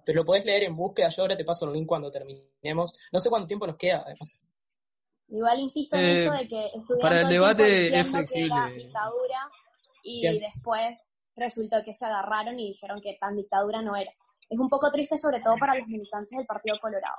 Te 0.05 0.15
lo 0.15 0.25
podés 0.25 0.45
leer 0.45 0.65
en 0.65 0.77
búsqueda, 0.77 1.09
yo 1.09 1.23
ahora 1.23 1.37
te 1.37 1.45
paso 1.45 1.67
el 1.67 1.73
link 1.73 1.87
cuando 1.87 2.11
terminemos. 2.11 2.99
No 3.13 3.19
sé 3.19 3.31
cuánto 3.31 3.47
tiempo 3.47 3.67
nos 3.67 3.77
queda, 3.77 4.03
además. 4.07 4.41
Igual 5.31 5.59
insisto 5.61 5.97
en 5.97 6.05
Eh, 6.05 6.25
esto 6.25 6.33
de 6.33 6.49
que 6.49 6.71
para 7.01 7.21
el 7.21 7.29
debate 7.29 7.65
es 7.65 7.83
diciendo 7.93 8.05
que 8.05 8.11
flexible. 8.27 8.47
era 8.55 8.71
dictadura 8.71 9.51
y 10.03 10.39
después 10.39 11.07
resultó 11.37 11.77
que 11.85 11.93
se 11.95 12.07
agarraron 12.07 12.59
y 12.59 12.69
dijeron 12.69 13.01
que 13.01 13.17
tan 13.21 13.37
dictadura 13.37 13.83
no 13.83 13.95
era. 13.95 14.11
Es 14.49 14.59
un 14.59 14.69
poco 14.71 14.91
triste 14.91 15.19
sobre 15.19 15.41
todo 15.41 15.57
para 15.59 15.75
los 15.77 15.87
militantes 15.87 16.37
del 16.37 16.47
Partido 16.47 16.79
Colorado. 16.81 17.17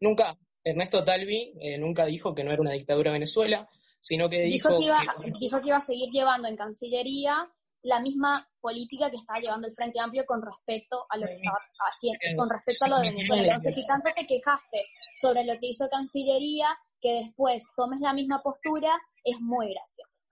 Nunca, 0.00 0.36
Ernesto 0.64 1.04
Talvi 1.04 1.52
eh, 1.60 1.78
nunca 1.78 2.06
dijo 2.06 2.34
que 2.34 2.42
no 2.44 2.50
era 2.52 2.60
una 2.62 2.72
dictadura 2.72 3.12
Venezuela, 3.12 3.68
sino 4.00 4.28
que 4.28 4.40
dijo, 4.42 4.68
Dijo 4.70 4.78
que, 4.80 4.84
iba, 4.86 5.00
que- 5.22 5.32
dijo 5.38 5.60
que 5.60 5.66
iba 5.68 5.76
a 5.76 5.80
seguir 5.80 6.10
llevando 6.10 6.48
en 6.48 6.56
Cancillería 6.56 7.48
la 7.82 8.00
misma 8.00 8.48
política 8.60 9.10
que 9.10 9.16
estaba 9.16 9.38
llevando 9.38 9.68
el 9.68 9.74
Frente 9.74 10.00
Amplio 10.00 10.24
con 10.26 10.42
respecto 10.42 10.96
a 11.08 11.16
lo 11.18 11.26
que 11.26 11.34
estaba 11.34 11.58
haciendo, 11.88 12.36
con 12.42 12.50
respecto 12.50 12.84
a 12.84 12.88
lo 12.88 12.98
de 12.98 13.10
Venezuela. 13.10 13.42
Entonces, 13.44 13.74
si 13.76 13.82
tanto 13.86 14.10
te 14.16 14.26
quejaste 14.26 14.86
sobre 15.20 15.44
lo 15.44 15.52
que 15.60 15.66
hizo 15.68 15.88
Cancillería, 15.88 16.66
que 17.00 17.12
después 17.24 17.62
tomes 17.76 18.00
la 18.00 18.12
misma 18.12 18.42
postura, 18.42 18.98
es 19.24 19.40
muy 19.40 19.70
gracioso. 19.72 20.26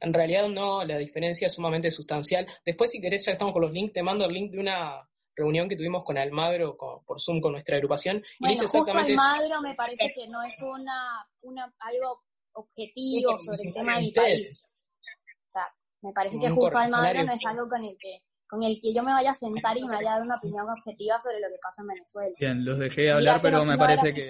en 0.00 0.12
realidad 0.12 0.48
no, 0.48 0.84
la 0.84 0.98
diferencia 0.98 1.46
es 1.46 1.54
sumamente 1.54 1.90
sustancial. 1.92 2.44
Después, 2.66 2.90
si 2.90 3.00
querés, 3.00 3.24
ya 3.24 3.32
estamos 3.32 3.52
con 3.52 3.62
los 3.62 3.72
links, 3.72 3.92
te 3.92 4.02
mando 4.02 4.24
el 4.24 4.32
link 4.32 4.50
de 4.50 4.58
una 4.58 5.08
reunión 5.36 5.68
que 5.68 5.76
tuvimos 5.76 6.02
con 6.04 6.18
Almagro 6.18 6.76
con- 6.76 7.04
por 7.04 7.20
Zoom 7.20 7.40
con 7.40 7.52
nuestra 7.52 7.76
agrupación. 7.76 8.22
Y 8.40 8.48
dice 8.48 8.62
justo 8.62 8.78
exactamente 8.78 9.12
eso. 9.12 9.22
Almagro 9.22 9.62
me 9.62 9.74
parece 9.76 10.12
que 10.14 10.26
no 10.28 10.42
es 10.42 10.54
una, 10.60 11.24
una 11.42 11.72
algo 11.78 12.20
objetivo 12.54 13.38
sobre 13.38 13.62
el 13.68 13.74
tema 13.74 13.94
de 13.94 14.00
mi 14.00 14.06
ustedes. 14.08 14.26
país. 14.26 14.64
O 14.64 15.52
sea, 15.52 15.66
me 16.02 16.12
parece 16.12 16.38
que 16.40 16.50
justo 16.50 16.76
Almagro 16.78 17.24
no 17.24 17.32
es 17.32 17.46
algo 17.46 17.68
con 17.68 17.84
el 17.84 17.96
que 17.98 18.18
con 18.52 18.62
el 18.62 18.78
que 18.82 18.92
yo 18.92 19.02
me 19.02 19.12
vaya 19.12 19.30
a 19.30 19.34
sentar 19.34 19.74
y 19.78 19.82
me 19.82 19.96
vaya 19.96 20.10
a 20.10 20.18
dar 20.18 20.22
una 20.26 20.36
opinión 20.36 20.68
objetiva 20.68 21.18
sobre 21.18 21.40
lo 21.40 21.48
que 21.48 21.56
pasa 21.62 21.80
en 21.80 21.88
Venezuela. 21.88 22.34
Bien, 22.38 22.62
los 22.66 22.78
dejé 22.78 23.10
hablar, 23.10 23.40
pero 23.40 23.58
no- 23.60 23.64
me 23.64 23.72
no 23.72 23.78
parece 23.78 24.12
que 24.12 24.24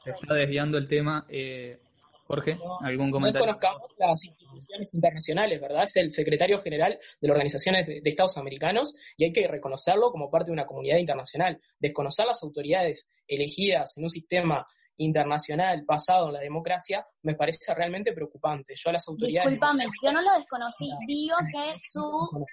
se 0.00 0.10
está 0.12 0.32
desviando 0.32 0.78
el 0.78 0.88
tema. 0.88 1.26
Eh, 1.28 1.78
Jorge, 2.26 2.56
¿algún 2.82 3.08
No 3.08 3.12
comentario? 3.14 3.44
desconozcamos 3.46 3.94
las 3.98 4.24
instituciones 4.24 4.94
internacionales, 4.94 5.60
¿verdad? 5.60 5.84
Es 5.84 5.96
el 5.96 6.10
secretario 6.12 6.62
general 6.62 6.98
de 7.20 7.28
las 7.28 7.32
organizaciones 7.34 7.86
de, 7.86 8.00
de 8.00 8.10
Estados 8.10 8.38
americanos 8.38 8.94
y 9.18 9.24
hay 9.24 9.32
que 9.34 9.46
reconocerlo 9.46 10.10
como 10.10 10.30
parte 10.30 10.46
de 10.46 10.52
una 10.52 10.64
comunidad 10.64 10.96
internacional. 10.96 11.60
Desconocer 11.80 12.24
las 12.26 12.42
autoridades 12.42 13.10
elegidas 13.28 13.98
en 13.98 14.04
un 14.04 14.10
sistema 14.10 14.66
internacional 15.00 15.82
basado 15.86 16.28
en 16.28 16.34
la 16.34 16.40
democracia 16.40 17.04
me 17.22 17.34
parece 17.34 17.74
realmente 17.74 18.12
preocupante. 18.12 18.74
Yo 18.76 18.90
a 18.90 18.92
las 18.94 19.08
autoridades... 19.08 19.50
Discúlpame, 19.50 19.84
yo 20.02 20.12
no 20.12 20.20
lo 20.22 20.32
desconocí. 20.38 20.90
Digo 21.06 21.36
que 21.52 21.78
su 21.82 22.02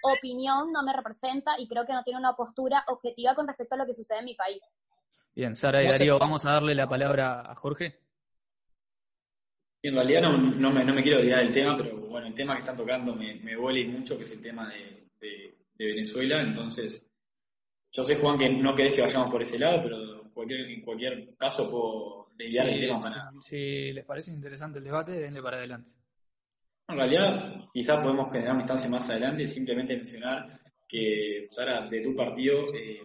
opinión 0.04 0.72
no 0.72 0.84
me 0.84 0.94
representa 0.94 1.52
y 1.60 1.68
creo 1.68 1.86
que 1.86 1.94
no 1.94 2.04
tiene 2.04 2.20
una 2.20 2.34
postura 2.36 2.84
objetiva 2.88 3.36
con 3.36 3.48
respecto 3.48 3.76
a 3.76 3.78
lo 3.80 3.86
que 3.86 3.94
sucede 3.94 4.20
en 4.20 4.26
mi 4.26 4.36
país. 4.36 4.64
Bien, 5.36 5.56
Sara 5.56 5.84
y 5.84 5.88
Darío, 5.88 6.18
vamos 6.18 6.46
a 6.46 6.52
darle 6.54 6.74
la 6.74 6.88
palabra 6.88 7.42
a 7.42 7.56
Jorge. 7.56 8.00
En 9.84 9.94
realidad 9.94 10.22
no, 10.24 10.38
no, 10.38 10.72
me, 10.72 10.84
no 10.84 10.94
me 10.94 11.04
quiero 11.04 11.20
olvidar 11.20 11.40
del 11.40 11.54
tema, 11.54 11.78
pero 11.78 11.96
bueno, 12.08 12.28
el 12.28 12.34
tema 12.34 12.54
que 12.56 12.62
están 12.62 12.76
tocando 12.78 13.16
me, 13.16 13.36
me 13.42 13.56
huele 13.56 13.86
mucho, 13.88 14.18
que 14.18 14.24
es 14.24 14.32
el 14.32 14.42
tema 14.42 14.68
de, 14.70 15.08
de- 15.20 15.56
de 15.76 15.86
Venezuela. 15.86 16.42
Entonces, 16.42 17.06
yo 17.92 18.04
sé, 18.04 18.16
Juan, 18.16 18.38
que 18.40 18.50
no 18.50 18.74
querés 18.76 18.96
que 18.96 19.02
vayamos 19.02 19.32
por 19.32 19.42
ese 19.44 19.60
lado, 19.60 19.84
pero 19.84 20.32
cualquier, 20.34 20.62
en 20.72 20.82
cualquier 20.82 21.36
caso 21.38 21.70
puedo 21.70 22.27
desviar 22.38 22.70
el 22.70 22.82
tema 22.82 23.00
para... 23.00 23.32
si, 23.42 23.92
les 23.92 24.06
parece 24.06 24.32
interesante 24.32 24.80
el 24.80 24.86
debate, 24.86 25.14
denle 25.14 25.42
para 25.42 25.58
adelante. 25.58 25.92
En 26.88 26.96
realidad, 26.96 27.66
quizás 27.74 28.00
podemos 28.02 28.32
generar 28.32 28.54
una 28.54 28.62
instancia 28.62 28.90
más 28.90 29.10
adelante, 29.10 29.48
simplemente 29.48 29.98
mencionar 29.98 30.60
que, 30.88 31.48
Sara, 31.52 31.86
de 31.88 32.02
tu 32.02 32.16
partido, 32.16 32.74
eh, 32.74 33.02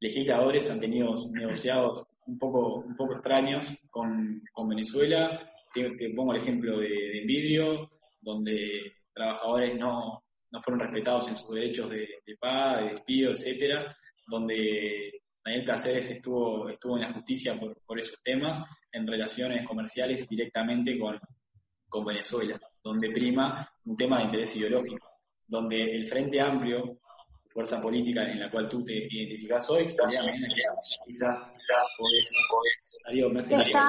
legisladores 0.00 0.70
han 0.70 0.80
tenido 0.80 1.14
negociados 1.30 2.04
un 2.26 2.38
poco, 2.38 2.80
un 2.80 2.96
poco 2.96 3.14
extraños 3.14 3.76
con, 3.90 4.42
con 4.52 4.68
Venezuela. 4.68 5.52
Te, 5.72 5.90
te 5.96 6.10
pongo 6.10 6.34
el 6.34 6.40
ejemplo 6.40 6.80
de, 6.80 6.88
de 6.88 7.20
Envidrio, 7.20 7.92
donde 8.20 8.92
trabajadores 9.14 9.78
no, 9.78 10.24
no 10.50 10.62
fueron 10.62 10.80
respetados 10.80 11.28
en 11.28 11.36
sus 11.36 11.54
derechos 11.54 11.90
de, 11.90 12.08
de 12.26 12.36
paga, 12.38 12.82
de 12.82 12.90
despido, 12.90 13.32
etcétera, 13.32 13.96
donde 14.26 15.19
Daniel 15.44 15.64
Placeres 15.64 16.10
estuvo, 16.10 16.68
estuvo 16.68 16.96
en 16.96 17.02
la 17.02 17.12
justicia 17.12 17.58
por, 17.58 17.80
por 17.82 17.98
esos 17.98 18.20
temas, 18.22 18.62
en 18.92 19.06
relaciones 19.06 19.66
comerciales 19.66 20.28
directamente 20.28 20.98
con, 20.98 21.18
con 21.88 22.04
Venezuela, 22.04 22.60
donde 22.82 23.08
prima 23.08 23.68
un 23.84 23.96
tema 23.96 24.18
de 24.18 24.24
interés 24.24 24.56
ideológico, 24.56 25.06
donde 25.46 25.96
el 25.96 26.06
Frente 26.06 26.40
Amplio, 26.40 27.00
fuerza 27.48 27.80
política 27.82 28.22
en 28.30 28.40
la 28.40 28.50
cual 28.50 28.68
tú 28.68 28.84
te 28.84 28.94
identificás 28.94 29.68
hoy, 29.70 29.86
quizás, 29.86 30.06
quizás 31.06 31.94
podés, 31.98 32.30
podés, 32.48 32.98
Darío, 33.04 33.28
me 33.30 33.40
hace 33.40 33.56
Se 33.56 33.62
está... 33.62 33.84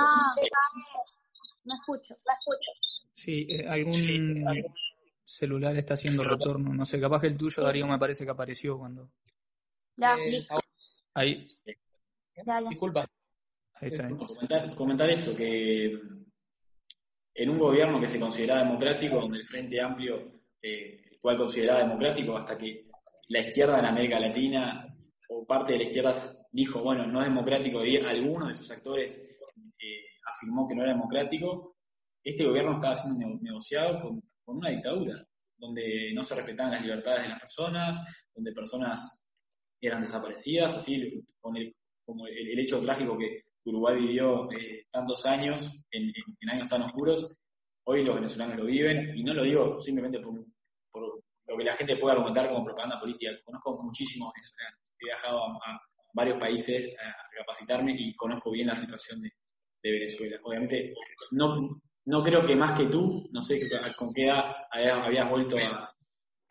No 1.64 1.76
escucho, 1.76 2.16
no 2.16 2.34
escucho. 2.34 2.72
Sí, 3.14 3.46
eh, 3.48 3.68
algún 3.68 4.44
celular 5.24 5.78
está 5.78 5.94
haciendo 5.94 6.24
retorno. 6.24 6.74
No 6.74 6.86
sé, 6.86 7.00
capaz 7.00 7.22
que 7.22 7.28
el 7.28 7.38
tuyo, 7.38 7.62
Darío, 7.62 7.86
me 7.86 8.00
parece 8.00 8.26
que 8.26 8.32
apareció 8.32 8.80
cuando. 8.80 9.12
Ya, 9.96 10.16
Eh, 10.16 10.32
listo. 10.32 10.56
Ahí, 11.14 11.48
Ya, 12.36 12.44
ya. 12.46 12.70
Disculpa. 12.70 13.06
ahí 13.76 13.90
está. 13.90 14.10
comentar, 14.10 14.76
comentar 14.76 15.10
eso, 15.10 15.36
que 15.36 16.00
en 17.34 17.50
un 17.50 17.60
gobierno 17.60 18.00
que 18.00 18.08
se 18.08 18.20
consideraba 18.20 18.64
democrático, 18.64 19.22
donde 19.22 19.40
el 19.40 19.46
Frente 19.46 19.82
Amplio, 19.82 20.42
eh, 20.62 21.02
el 21.12 21.20
cual 21.20 21.38
consideraba 21.38 21.82
democrático, 21.82 22.38
hasta 22.38 22.58
que 22.58 22.88
la 23.30 23.40
izquierda 23.40 23.80
en 23.80 23.86
América 23.86 24.20
Latina 24.20 24.88
o 25.30 25.46
parte 25.46 25.74
de 25.74 25.80
la 25.80 25.84
izquierda 25.86 26.14
dijo, 26.52 26.82
bueno, 26.82 27.08
no 27.08 27.22
es 27.22 27.28
democrático, 27.28 27.86
y 27.86 27.98
algunos 27.98 28.50
de 28.50 28.54
sus 28.54 28.70
actores 28.72 29.18
eh, 29.18 30.06
afirmó 30.26 30.68
que 30.68 30.76
no 30.76 30.84
era 30.84 30.94
democrático, 30.94 31.78
este 32.24 32.46
gobierno 32.46 32.74
estaba 32.74 32.96
siendo 32.96 33.40
negociado 33.42 34.02
con, 34.02 34.22
una 34.46 34.70
dictadura, 34.70 35.26
donde 35.58 36.12
no 36.14 36.24
se 36.24 36.36
respetaban 36.36 36.74
las 36.74 36.82
libertades 36.82 37.24
de 37.24 37.30
las 37.30 37.40
personas, 37.40 38.02
donde 38.36 38.52
personas 38.52 39.21
eran 39.88 40.02
desaparecidas, 40.02 40.76
así 40.76 41.24
con 41.40 41.58
el, 41.58 41.76
como 42.06 42.28
el, 42.28 42.60
hecho 42.60 42.82
trágico 42.82 43.18
que 43.18 43.44
Uruguay 43.66 43.96
vivió 44.00 44.50
eh, 44.52 44.86
tantos 44.92 45.26
años, 45.26 45.86
en, 45.92 46.12
años 46.52 46.68
tan 46.68 46.84
oscuros, 46.84 47.38
hoy 47.86 48.04
los 48.04 48.16
venezolanos 48.16 48.58
lo 48.58 48.66
viven, 48.66 49.18
y 49.18 49.24
no 49.24 49.34
lo 49.34 49.44
digo 49.44 49.80
simplemente 49.80 50.20
por, 50.20 50.34
lo 50.34 51.58
que 51.58 51.64
la 51.64 51.76
gente 51.76 51.98
puede 51.98 52.14
argumentar 52.14 52.50
como 52.50 52.64
propaganda 52.64 53.00
política, 53.00 53.32
conozco 53.44 53.84
muchísimos 53.84 54.32
venezolanos, 54.34 54.80
he 55.00 55.06
viajado 55.06 55.44
a, 55.44 55.82
varios 56.14 56.40
países 56.40 56.96
a 57.00 57.38
capacitarme 57.38 57.96
y 57.98 58.14
conozco 58.16 58.52
bien 58.52 58.68
la 58.68 58.76
situación 58.76 59.22
de, 59.22 59.32
Venezuela. 59.84 60.38
Obviamente, 60.44 60.94
no, 61.32 61.82
no 62.06 62.22
creo 62.22 62.46
que 62.46 62.56
más 62.56 62.78
que 62.78 62.86
tú, 62.86 63.28
no 63.32 63.42
sé 63.42 63.60
con 63.98 64.14
qué 64.14 64.26
edad 64.26 64.54
habías, 64.70 65.30
vuelto 65.30 65.58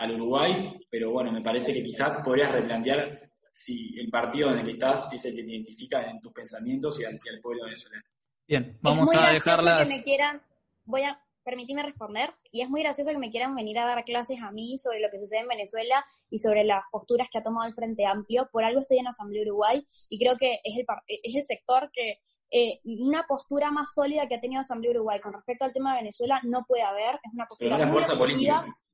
al 0.00 0.14
Uruguay, 0.14 0.80
pero 0.90 1.12
bueno, 1.12 1.30
me 1.30 1.42
parece 1.42 1.74
que 1.74 1.82
quizás 1.82 2.22
podrías 2.24 2.50
replantear 2.52 3.20
si 3.50 3.98
el 3.98 4.08
partido 4.08 4.50
en 4.50 4.60
el 4.60 4.64
que 4.64 4.72
estás 4.72 5.12
es 5.12 5.24
el 5.26 5.36
que 5.36 5.42
te 5.42 5.50
identifica 5.50 6.08
en 6.08 6.20
tus 6.20 6.32
pensamientos 6.32 6.98
y 7.00 7.04
al, 7.04 7.18
pueblo 7.42 7.64
venezolano. 7.64 8.02
Bien, 8.48 8.78
vamos 8.80 9.10
a 9.14 9.30
dejarlas. 9.30 9.88
Que 9.88 9.96
me 9.96 10.02
quieran, 10.02 10.40
voy 10.84 11.02
a 11.02 11.20
permitirme 11.44 11.82
responder, 11.82 12.30
y 12.50 12.62
es 12.62 12.70
muy 12.70 12.82
gracioso 12.82 13.10
que 13.10 13.18
me 13.18 13.30
quieran 13.30 13.54
venir 13.54 13.78
a 13.78 13.84
dar 13.84 14.02
clases 14.04 14.40
a 14.42 14.50
mí 14.50 14.78
sobre 14.78 15.00
lo 15.00 15.10
que 15.10 15.18
sucede 15.18 15.40
en 15.40 15.48
Venezuela 15.48 16.04
y 16.30 16.38
sobre 16.38 16.64
las 16.64 16.82
posturas 16.90 17.28
que 17.30 17.38
ha 17.38 17.42
tomado 17.42 17.68
el 17.68 17.74
Frente 17.74 18.06
Amplio. 18.06 18.48
Por 18.50 18.64
algo 18.64 18.80
estoy 18.80 18.98
en 18.98 19.08
Asamblea 19.08 19.42
Uruguay 19.42 19.84
y 20.08 20.18
creo 20.18 20.38
que 20.38 20.60
es 20.64 20.78
el, 20.78 20.86
es 21.08 21.34
el 21.34 21.42
sector 21.42 21.90
que 21.92 22.20
eh, 22.50 22.80
una 22.84 23.24
postura 23.28 23.70
más 23.70 23.92
sólida 23.94 24.26
que 24.26 24.34
ha 24.34 24.40
tenido 24.40 24.60
Asamblea 24.60 24.92
Uruguay 24.92 25.20
con 25.20 25.32
respecto 25.32 25.64
al 25.64 25.72
tema 25.72 25.92
de 25.92 26.00
Venezuela 26.00 26.40
no 26.44 26.64
puede 26.66 26.82
haber, 26.82 27.14
es 27.22 27.32
una 27.32 27.46
postura 27.46 27.86
muy 27.86 28.02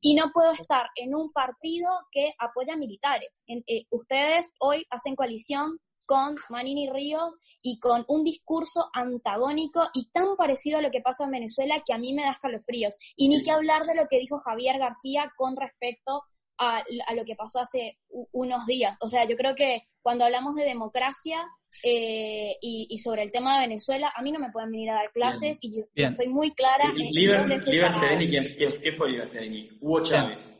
y 0.00 0.14
no 0.14 0.30
puedo 0.32 0.52
estar 0.52 0.88
en 0.94 1.14
un 1.14 1.32
partido 1.32 1.88
que 2.12 2.34
apoya 2.38 2.76
militares. 2.76 3.40
Eh, 3.46 3.86
ustedes 3.90 4.52
hoy 4.60 4.84
hacen 4.90 5.16
coalición 5.16 5.78
con 6.06 6.36
Manini 6.48 6.88
Ríos 6.88 7.40
y 7.60 7.80
con 7.80 8.04
un 8.08 8.22
discurso 8.22 8.88
antagónico 8.92 9.88
y 9.92 10.10
tan 10.10 10.36
parecido 10.36 10.78
a 10.78 10.82
lo 10.82 10.90
que 10.90 11.00
pasa 11.00 11.24
en 11.24 11.32
Venezuela 11.32 11.82
que 11.84 11.92
a 11.92 11.98
mí 11.98 12.14
me 12.14 12.22
da 12.22 12.30
escalofríos. 12.30 12.96
Y 13.16 13.28
ni 13.28 13.42
que 13.42 13.50
hablar 13.50 13.84
de 13.84 13.96
lo 13.96 14.06
que 14.08 14.18
dijo 14.18 14.38
Javier 14.38 14.78
García 14.78 15.32
con 15.36 15.56
respecto 15.56 16.22
a, 16.58 16.82
lo 17.14 17.24
que 17.24 17.34
pasó 17.34 17.60
hace 17.60 17.98
unos 18.32 18.66
días. 18.66 18.96
O 19.00 19.08
sea, 19.08 19.26
yo 19.28 19.36
creo 19.36 19.54
que 19.54 19.82
cuando 20.02 20.24
hablamos 20.24 20.54
de 20.56 20.64
democracia 20.64 21.44
eh, 21.82 22.56
y, 22.60 22.98
sobre 22.98 23.22
el 23.22 23.32
tema 23.32 23.56
de 23.56 23.68
Venezuela, 23.68 24.12
a 24.14 24.22
mí 24.22 24.32
no 24.32 24.38
me 24.38 24.50
pueden 24.50 24.70
venir 24.70 24.90
a 24.90 24.94
dar 24.94 25.12
clases 25.12 25.58
y 25.60 25.72
yo 25.72 25.82
estoy 25.94 26.28
muy 26.28 26.52
clara. 26.52 26.90
En, 26.90 26.96
Liber, 26.96 27.92
Sereni, 27.92 28.30
¿qué, 28.30 28.92
fue 28.92 29.10
Liber 29.10 29.26
Sereni? 29.26 29.70
Hugo 29.80 30.02
Chávez. 30.02 30.54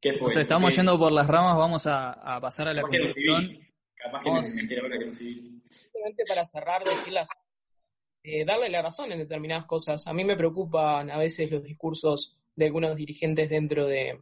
¿Qué 0.00 0.12
fue? 0.12 0.34
O 0.34 0.38
estamos 0.38 0.76
yendo 0.76 0.98
por 0.98 1.12
las 1.12 1.26
ramas, 1.26 1.56
vamos 1.56 1.86
a, 1.86 2.38
pasar 2.40 2.68
a 2.68 2.74
la 2.74 2.82
conclusión. 2.82 3.58
Capaz 3.94 4.20
que 4.22 4.30
me 4.30 4.54
mentira 4.54 4.82
ahora 4.82 4.98
que 4.98 5.06
no 5.06 5.12
Simplemente 5.14 6.24
para 6.28 6.44
cerrar, 6.44 6.84
decirlas, 6.84 7.28
eh, 8.22 8.44
darle 8.44 8.68
la 8.68 8.82
razón 8.82 9.10
en 9.12 9.18
determinadas 9.18 9.64
cosas. 9.64 10.06
A 10.06 10.12
mí 10.12 10.24
me 10.24 10.36
preocupan 10.36 11.10
a 11.10 11.16
veces 11.16 11.50
los 11.50 11.64
discursos 11.64 12.38
de 12.54 12.66
algunos 12.66 12.96
dirigentes 12.96 13.48
dentro 13.48 13.86
de, 13.86 14.20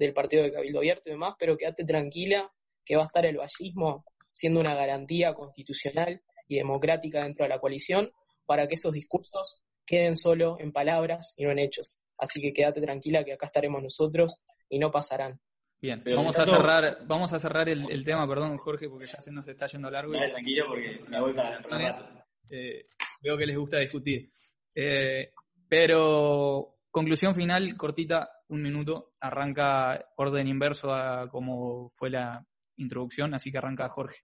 del 0.00 0.14
partido 0.14 0.42
de 0.42 0.52
Cabildo 0.52 0.78
Abierto 0.78 1.02
y 1.06 1.12
demás, 1.12 1.34
pero 1.38 1.56
quédate 1.56 1.84
tranquila 1.84 2.50
que 2.84 2.96
va 2.96 3.02
a 3.02 3.06
estar 3.06 3.26
el 3.26 3.36
vallismo 3.36 4.04
siendo 4.30 4.60
una 4.60 4.74
garantía 4.74 5.34
constitucional 5.34 6.22
y 6.48 6.56
democrática 6.56 7.22
dentro 7.22 7.44
de 7.44 7.50
la 7.50 7.60
coalición 7.60 8.10
para 8.46 8.66
que 8.66 8.74
esos 8.74 8.92
discursos 8.94 9.60
queden 9.84 10.16
solo 10.16 10.56
en 10.58 10.72
palabras 10.72 11.34
y 11.36 11.44
no 11.44 11.50
en 11.50 11.58
hechos. 11.58 11.96
Así 12.16 12.40
que 12.40 12.52
quédate 12.52 12.80
tranquila 12.80 13.24
que 13.24 13.34
acá 13.34 13.46
estaremos 13.46 13.82
nosotros 13.82 14.40
y 14.68 14.78
no 14.78 14.90
pasarán. 14.90 15.38
Bien, 15.80 16.02
vamos 16.14 16.38
a 16.38 16.46
cerrar, 16.46 17.06
vamos 17.06 17.32
a 17.32 17.38
cerrar 17.38 17.68
el, 17.68 18.04
tema, 18.04 18.26
perdón 18.28 18.56
Jorge, 18.58 18.88
porque 18.88 19.06
ya 19.06 19.20
se 19.20 19.30
nos 19.30 19.46
está 19.48 19.66
yendo 19.66 19.90
largo. 19.90 20.12
tranquilo 20.12 20.64
porque 20.68 21.00
me 21.08 21.20
voy 21.20 21.32
para 21.32 21.60
la 21.60 22.24
eh, 22.50 22.84
Veo 23.22 23.36
que 23.36 23.46
les 23.46 23.56
gusta 23.56 23.78
discutir. 23.78 24.30
Eh, 24.74 25.32
pero 25.68 26.78
conclusión 26.90 27.34
final, 27.34 27.76
cortita, 27.76 28.30
un 28.50 28.62
minuto, 28.62 29.14
arranca 29.20 30.12
orden 30.16 30.46
inverso 30.46 30.92
a 30.92 31.28
como 31.28 31.90
fue 31.94 32.10
la, 32.10 32.44
introducción, 32.80 33.34
así 33.34 33.50
que 33.50 33.58
arranca 33.58 33.88
Jorge. 33.88 34.22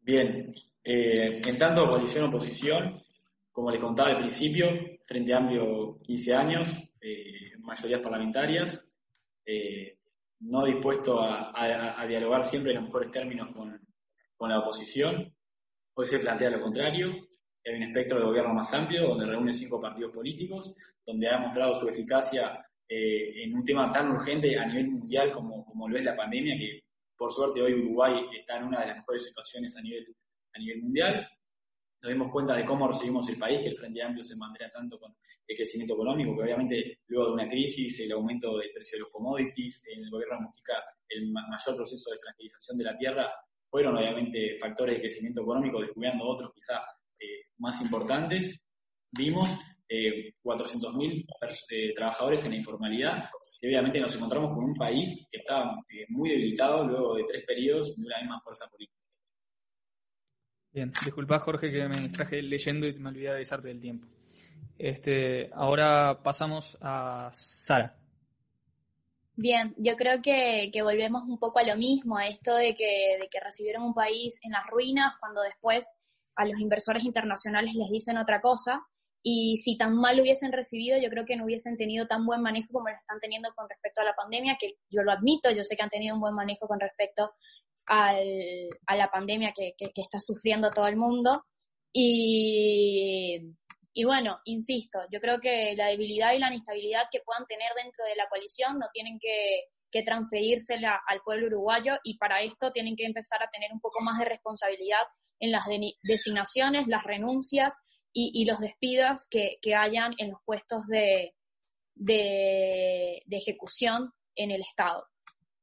Bien, 0.00 0.52
eh, 0.84 1.40
en 1.44 1.58
tanto 1.58 1.88
coalición 1.88 2.28
oposición, 2.28 3.02
como 3.50 3.70
les 3.70 3.80
contaba 3.80 4.10
al 4.10 4.16
principio, 4.16 4.68
Frente 5.06 5.34
Amplio 5.34 5.98
15 6.02 6.34
años, 6.34 6.68
eh, 7.00 7.52
mayorías 7.60 8.00
parlamentarias, 8.00 8.84
eh, 9.44 9.98
no 10.40 10.64
dispuesto 10.64 11.20
a, 11.20 12.04
dialogar 12.06 12.42
siempre 12.42 12.72
en 12.72 12.78
los 12.78 12.86
mejores 12.86 13.10
términos 13.10 13.54
con, 13.54 13.80
con 14.36 14.50
la 14.50 14.58
oposición. 14.58 15.32
Hoy 15.94 16.06
se 16.06 16.18
plantea 16.18 16.50
lo 16.50 16.60
contrario, 16.60 17.12
hay 17.64 17.76
un 17.76 17.82
espectro 17.84 18.18
de 18.18 18.24
gobierno 18.24 18.54
más 18.54 18.72
amplio, 18.74 19.08
donde 19.08 19.26
reúne 19.26 19.52
cinco 19.52 19.80
partidos 19.80 20.12
políticos, 20.12 20.74
donde 21.06 21.28
ha 21.28 21.38
demostrado 21.38 21.78
su 21.78 21.88
eficacia 21.88 22.64
eh, 22.88 23.44
en 23.44 23.54
un 23.54 23.64
tema 23.64 23.92
tan 23.92 24.10
urgente 24.10 24.58
a 24.58 24.66
nivel 24.66 24.90
mundial 24.90 25.32
como, 25.32 25.64
como 25.64 25.88
lo 25.88 25.96
es 25.96 26.04
la 26.04 26.16
pandemia, 26.16 26.58
que 26.58 26.82
por 27.16 27.32
suerte 27.32 27.62
hoy 27.62 27.74
Uruguay 27.74 28.26
está 28.38 28.58
en 28.58 28.64
una 28.64 28.80
de 28.80 28.88
las 28.88 28.96
mejores 28.96 29.26
situaciones 29.26 29.76
a 29.76 29.82
nivel, 29.82 30.14
a 30.54 30.58
nivel 30.58 30.82
mundial. 30.82 31.28
Nos 32.02 32.12
dimos 32.12 32.32
cuenta 32.32 32.56
de 32.56 32.64
cómo 32.64 32.88
recibimos 32.88 33.28
el 33.28 33.38
país, 33.38 33.60
que 33.60 33.68
el 33.68 33.76
Frente 33.76 34.02
Amplio 34.02 34.24
se 34.24 34.36
mantendrá 34.36 34.72
tanto 34.72 34.98
con 34.98 35.14
el 35.46 35.56
crecimiento 35.56 35.94
económico, 35.94 36.36
que 36.36 36.42
obviamente 36.42 36.98
luego 37.06 37.28
de 37.28 37.34
una 37.34 37.48
crisis, 37.48 38.00
el 38.00 38.10
aumento 38.12 38.58
del 38.58 38.72
precio 38.72 38.96
de 38.96 39.02
los 39.02 39.10
commodities, 39.12 39.84
el 39.86 40.10
gobierno 40.10 40.36
de 40.36 40.42
Mujica, 40.42 40.74
el 41.08 41.30
mayor 41.30 41.76
proceso 41.76 42.10
de 42.10 42.18
tranquilización 42.18 42.76
de 42.76 42.84
la 42.84 42.98
tierra, 42.98 43.30
fueron 43.70 43.96
obviamente 43.96 44.58
factores 44.58 44.96
de 44.96 45.00
crecimiento 45.02 45.42
económico, 45.42 45.80
descubriendo 45.80 46.24
otros 46.24 46.52
quizá 46.52 46.78
eh, 46.78 47.01
más 47.62 47.80
importantes. 47.80 48.60
Vimos 49.12 49.48
eh, 49.88 50.34
400.000 50.42 51.24
eh, 51.70 51.94
trabajadores 51.94 52.44
en 52.44 52.50
la 52.50 52.56
informalidad. 52.56 53.30
Y 53.60 53.68
obviamente 53.68 54.00
nos 54.00 54.14
encontramos 54.16 54.52
con 54.54 54.64
un 54.64 54.74
país 54.74 55.28
que 55.30 55.38
está 55.38 55.62
eh, 55.88 56.04
muy 56.08 56.30
debilitado 56.30 56.84
luego 56.84 57.14
de 57.14 57.24
tres 57.24 57.44
periodos 57.46 57.94
de 57.96 58.04
una 58.04 58.18
misma 58.20 58.40
fuerza 58.40 58.68
política. 58.68 58.98
Bien, 60.72 60.90
disculpa 61.04 61.38
Jorge 61.38 61.70
que 61.70 61.86
me 61.86 62.08
traje 62.08 62.42
leyendo 62.42 62.86
y 62.86 62.94
me 62.94 63.10
olvidé 63.10 63.28
de 63.28 63.34
avisarte 63.34 63.68
del 63.68 63.80
tiempo. 63.80 64.08
Este, 64.78 65.50
ahora 65.52 66.20
pasamos 66.22 66.76
a 66.80 67.30
Sara. 67.32 67.94
Bien, 69.36 69.74
yo 69.76 69.96
creo 69.96 70.20
que, 70.20 70.70
que, 70.72 70.82
volvemos 70.82 71.22
un 71.24 71.38
poco 71.38 71.58
a 71.58 71.64
lo 71.64 71.76
mismo, 71.76 72.18
a 72.18 72.26
esto 72.26 72.54
de 72.56 72.74
que, 72.74 73.18
de 73.20 73.28
que 73.30 73.40
recibieron 73.40 73.84
un 73.84 73.94
país 73.94 74.38
en 74.42 74.52
las 74.52 74.66
ruinas 74.66 75.14
cuando 75.20 75.42
después 75.42 75.86
a 76.36 76.44
los 76.44 76.58
inversores 76.60 77.04
internacionales 77.04 77.74
les 77.74 77.90
dicen 77.90 78.18
otra 78.18 78.40
cosa 78.40 78.82
y 79.22 79.58
si 79.58 79.76
tan 79.76 79.94
mal 79.94 80.16
lo 80.16 80.22
hubiesen 80.22 80.52
recibido, 80.52 80.98
yo 80.98 81.08
creo 81.08 81.24
que 81.24 81.36
no 81.36 81.44
hubiesen 81.44 81.76
tenido 81.76 82.06
tan 82.06 82.26
buen 82.26 82.42
manejo 82.42 82.72
como 82.72 82.88
lo 82.88 82.94
están 82.94 83.20
teniendo 83.20 83.54
con 83.54 83.68
respecto 83.68 84.00
a 84.00 84.04
la 84.04 84.14
pandemia, 84.14 84.56
que 84.58 84.74
yo 84.90 85.02
lo 85.02 85.12
admito, 85.12 85.50
yo 85.50 85.62
sé 85.62 85.76
que 85.76 85.82
han 85.82 85.90
tenido 85.90 86.16
un 86.16 86.20
buen 86.20 86.34
manejo 86.34 86.66
con 86.66 86.80
respecto 86.80 87.32
al, 87.86 88.68
a 88.86 88.96
la 88.96 89.10
pandemia 89.10 89.52
que, 89.54 89.74
que, 89.76 89.92
está 89.94 90.18
sufriendo 90.18 90.70
todo 90.70 90.88
el 90.88 90.96
mundo. 90.96 91.44
Y, 91.92 93.54
y 93.92 94.04
bueno, 94.04 94.40
insisto, 94.44 94.98
yo 95.12 95.20
creo 95.20 95.38
que 95.38 95.74
la 95.76 95.86
debilidad 95.86 96.32
y 96.32 96.40
la 96.40 96.48
inestabilidad 96.48 97.04
que 97.12 97.20
puedan 97.20 97.46
tener 97.46 97.70
dentro 97.76 98.04
de 98.04 98.16
la 98.16 98.28
coalición 98.28 98.80
no 98.80 98.88
tienen 98.92 99.20
que, 99.20 99.66
que 99.92 100.02
transferírsela 100.02 101.00
al 101.06 101.20
pueblo 101.20 101.46
uruguayo 101.46 101.98
y 102.02 102.16
para 102.16 102.40
esto 102.42 102.72
tienen 102.72 102.96
que 102.96 103.04
empezar 103.04 103.40
a 103.42 103.50
tener 103.50 103.70
un 103.72 103.80
poco 103.80 104.02
más 104.02 104.18
de 104.18 104.24
responsabilidad 104.24 105.02
en 105.42 105.50
las 105.50 105.64
designaciones, 106.04 106.86
las 106.86 107.02
renuncias 107.02 107.74
y, 108.12 108.44
los 108.44 108.60
despidos 108.60 109.26
que, 109.28 109.58
hayan 109.74 110.14
en 110.18 110.30
los 110.30 110.38
puestos 110.44 110.86
de, 110.86 111.34
de, 111.96 113.22
ejecución 113.28 114.12
en 114.36 114.52
el 114.52 114.60
Estado. 114.60 115.04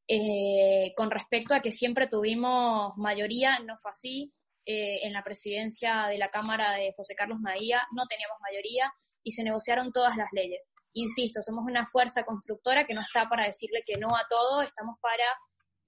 Eh, 0.06 0.92
con 0.98 1.10
respecto 1.10 1.54
a 1.54 1.62
que 1.62 1.72
siempre 1.72 2.08
tuvimos 2.08 2.98
mayoría, 2.98 3.60
no 3.60 3.78
fue 3.78 3.92
así. 3.92 4.34
Eh, 4.66 5.08
en 5.08 5.14
la 5.14 5.24
presidencia 5.24 6.08
de 6.08 6.18
la 6.18 6.30
Cámara 6.30 6.74
de 6.74 6.94
José 6.96 7.16
Carlos 7.16 7.40
Maía 7.40 7.82
no 7.94 8.06
teníamos 8.06 8.38
mayoría 8.42 8.92
y 9.24 9.32
se 9.32 9.44
negociaron 9.44 9.94
todas 9.94 10.18
las 10.18 10.28
leyes. 10.34 10.70
Insisto, 10.94 11.42
somos 11.42 11.64
una 11.66 11.88
fuerza 11.88 12.24
constructora 12.26 12.86
que 12.86 12.94
no 12.94 13.02
está 13.02 13.30
para 13.30 13.46
decirle 13.46 13.82
que 13.86 13.98
no 13.98 14.16
a 14.16 14.26
todo, 14.30 14.62
estamos 14.62 14.98
para 15.00 15.24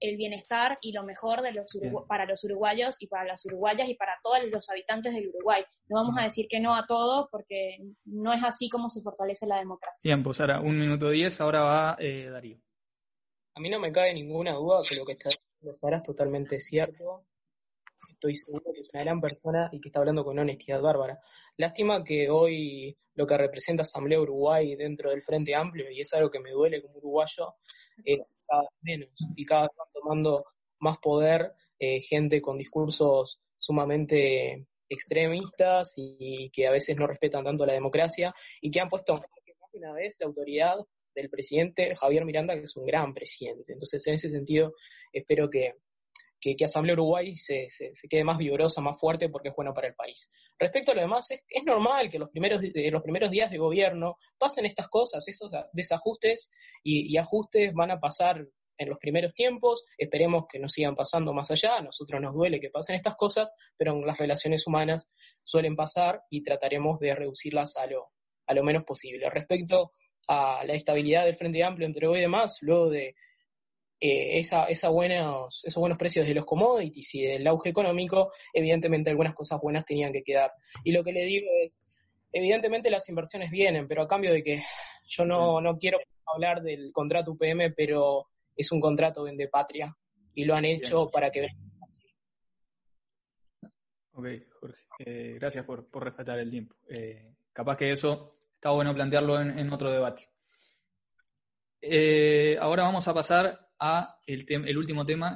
el 0.02 0.16
bienestar 0.16 0.78
y 0.80 0.92
lo 0.92 1.04
mejor 1.04 1.42
de 1.42 1.52
los 1.52 1.70
para 2.08 2.26
los 2.26 2.42
uruguayos 2.44 2.96
y 3.00 3.06
para 3.06 3.24
las 3.24 3.44
uruguayas 3.46 3.88
y 3.88 3.94
para 3.94 4.18
todos 4.22 4.38
los 4.50 4.68
habitantes 4.68 5.14
del 5.14 5.28
Uruguay. 5.28 5.64
No 5.88 6.02
vamos 6.02 6.16
a 6.18 6.24
decir 6.24 6.46
que 6.48 6.60
no 6.60 6.74
a 6.74 6.86
todos 6.86 7.28
porque 7.30 7.78
no 8.04 8.32
es 8.32 8.42
así 8.44 8.68
como 8.68 8.88
se 8.88 9.00
fortalece 9.00 9.46
la 9.46 9.58
democracia. 9.58 10.08
Bien, 10.08 10.22
pues 10.22 10.40
ahora 10.40 10.60
un 10.60 10.78
minuto 10.78 11.10
diez, 11.10 11.40
ahora 11.40 11.62
va 11.62 11.96
eh, 11.98 12.28
Darío. 12.30 12.58
A 13.54 13.60
mí 13.60 13.70
no 13.70 13.78
me 13.78 13.92
cabe 13.92 14.14
ninguna 14.14 14.52
duda 14.54 14.80
que 14.88 14.96
lo 14.96 15.04
que 15.04 15.12
está 15.12 15.30
diciendo 15.30 15.74
Sara 15.74 15.98
es 15.98 16.02
totalmente 16.02 16.58
cierto. 16.58 17.24
Estoy 18.08 18.34
seguro 18.34 18.72
que 18.72 18.80
es 18.80 18.88
una 18.92 19.04
gran 19.04 19.20
persona 19.20 19.68
y 19.72 19.80
que 19.80 19.88
está 19.88 20.00
hablando 20.00 20.24
con 20.24 20.38
honestidad 20.38 20.80
bárbara. 20.80 21.20
Lástima 21.56 22.02
que 22.04 22.30
hoy 22.30 22.96
lo 23.14 23.26
que 23.26 23.36
representa 23.36 23.82
Asamblea 23.82 24.20
Uruguay 24.20 24.74
dentro 24.76 25.10
del 25.10 25.22
Frente 25.22 25.54
Amplio, 25.54 25.90
y 25.90 26.00
es 26.00 26.12
algo 26.14 26.30
que 26.30 26.40
me 26.40 26.50
duele 26.50 26.82
como 26.82 26.98
uruguayo, 26.98 27.54
es 28.04 28.44
cada 28.48 28.62
vez 28.62 28.70
menos 28.82 29.10
y 29.36 29.44
cada 29.44 29.62
vez 29.62 29.70
van 29.76 29.88
tomando 29.92 30.44
más 30.80 30.98
poder 30.98 31.52
eh, 31.78 32.00
gente 32.00 32.40
con 32.40 32.58
discursos 32.58 33.40
sumamente 33.58 34.66
extremistas 34.88 35.94
y, 35.96 36.50
que 36.50 36.66
a 36.66 36.70
veces 36.70 36.96
no 36.96 37.06
respetan 37.06 37.44
tanto 37.44 37.64
la 37.64 37.72
democracia 37.72 38.34
y 38.60 38.70
que 38.70 38.80
han 38.80 38.88
puesto 38.88 39.12
una 39.72 39.92
vez 39.92 40.16
la 40.20 40.26
autoridad 40.26 40.76
del 41.14 41.30
presidente 41.30 41.94
Javier 41.96 42.24
Miranda, 42.24 42.54
que 42.54 42.62
es 42.62 42.76
un 42.76 42.86
gran 42.86 43.14
presidente. 43.14 43.72
Entonces, 43.72 44.06
en 44.06 44.14
ese 44.14 44.30
sentido, 44.30 44.74
espero 45.12 45.48
que, 45.48 45.74
que, 46.42 46.64
Asamblea 46.64 46.94
Uruguay 46.94 47.36
se, 47.36 47.70
se, 47.70 47.92
quede 48.10 48.24
más 48.24 48.36
vigorosa, 48.36 48.80
más 48.80 48.98
fuerte, 48.98 49.28
porque 49.28 49.50
es 49.50 49.54
bueno 49.54 49.72
para 49.72 49.86
el 49.86 49.94
país. 49.94 50.28
Respecto 50.58 50.90
a 50.90 50.94
lo 50.96 51.00
demás, 51.00 51.30
es, 51.30 51.40
es 51.48 51.64
normal 51.64 52.10
que 52.10 52.18
los 52.18 52.30
primeros, 52.30 52.60
los 52.62 53.02
primeros 53.02 53.30
días 53.30 53.50
de 53.50 53.58
gobierno 53.58 54.18
pasen 54.38 54.66
estas 54.66 54.88
cosas, 54.88 55.26
esos 55.28 55.50
desajustes 55.72 56.50
y, 56.82 57.16
ajustes 57.16 57.72
van 57.74 57.92
a 57.92 58.00
pasar 58.00 58.44
en 58.76 58.88
los 58.88 58.98
primeros 58.98 59.32
tiempos, 59.34 59.84
esperemos 59.96 60.46
que 60.50 60.58
no 60.58 60.68
sigan 60.68 60.96
pasando 60.96 61.32
más 61.32 61.50
allá, 61.52 61.76
a 61.76 61.82
nosotros 61.82 62.20
nos 62.20 62.34
duele 62.34 62.58
que 62.58 62.70
pasen 62.70 62.96
estas 62.96 63.14
cosas, 63.14 63.54
pero 63.76 63.92
en 63.92 64.04
las 64.04 64.18
relaciones 64.18 64.66
humanas 64.66 65.12
suelen 65.44 65.76
pasar 65.76 66.22
y 66.28 66.42
trataremos 66.42 66.98
de 66.98 67.14
reducirlas 67.14 67.76
a 67.76 67.86
lo, 67.86 68.08
a 68.46 68.54
lo 68.54 68.64
menos 68.64 68.82
posible. 68.82 69.30
Respecto 69.30 69.92
a 70.26 70.64
la 70.64 70.72
estabilidad 70.72 71.26
del 71.26 71.36
Frente 71.36 71.62
Amplio 71.62 71.86
entre 71.86 72.08
hoy 72.08 72.18
y 72.18 72.22
demás, 72.22 72.58
luego 72.62 72.90
de 72.90 73.14
eh, 74.04 74.40
esa, 74.40 74.64
esa 74.64 74.88
buenos, 74.88 75.64
esos 75.64 75.80
buenos 75.80 75.96
precios 75.96 76.26
de 76.26 76.34
los 76.34 76.44
commodities 76.44 77.14
y 77.14 77.22
del 77.22 77.46
auge 77.46 77.68
económico, 77.68 78.32
evidentemente 78.52 79.10
algunas 79.10 79.32
cosas 79.32 79.60
buenas 79.60 79.84
tenían 79.84 80.12
que 80.12 80.24
quedar. 80.24 80.50
Y 80.82 80.90
lo 80.90 81.04
que 81.04 81.12
le 81.12 81.24
digo 81.24 81.46
es, 81.62 81.84
evidentemente 82.32 82.90
las 82.90 83.08
inversiones 83.08 83.52
vienen, 83.52 83.86
pero 83.86 84.02
a 84.02 84.08
cambio 84.08 84.32
de 84.32 84.42
que 84.42 84.60
yo 85.06 85.24
no, 85.24 85.60
no 85.60 85.78
quiero 85.78 86.00
hablar 86.26 86.62
del 86.62 86.90
contrato 86.92 87.30
UPM, 87.30 87.72
pero 87.76 88.26
es 88.56 88.72
un 88.72 88.80
contrato 88.80 89.22
de 89.22 89.46
patria 89.46 89.96
y 90.34 90.46
lo 90.46 90.56
han 90.56 90.64
hecho 90.64 91.06
para 91.08 91.30
que... 91.30 91.46
Ok, 94.14 94.26
Jorge, 94.58 94.82
eh, 94.98 95.36
gracias 95.38 95.64
por, 95.64 95.88
por, 95.88 96.02
respetar 96.02 96.40
el 96.40 96.50
tiempo. 96.50 96.74
Eh, 96.88 97.36
capaz 97.52 97.76
que 97.76 97.92
eso 97.92 98.34
está 98.56 98.70
bueno 98.70 98.92
plantearlo 98.92 99.40
en, 99.40 99.60
en 99.60 99.72
otro 99.72 99.92
debate. 99.92 100.24
ahora 102.60 102.82
vamos 102.82 103.06
a 103.06 103.14
pasar 103.14 103.61
a 103.82 104.16
el, 104.26 104.46
el 104.48 104.78
último 104.78 105.04
tema 105.04 105.30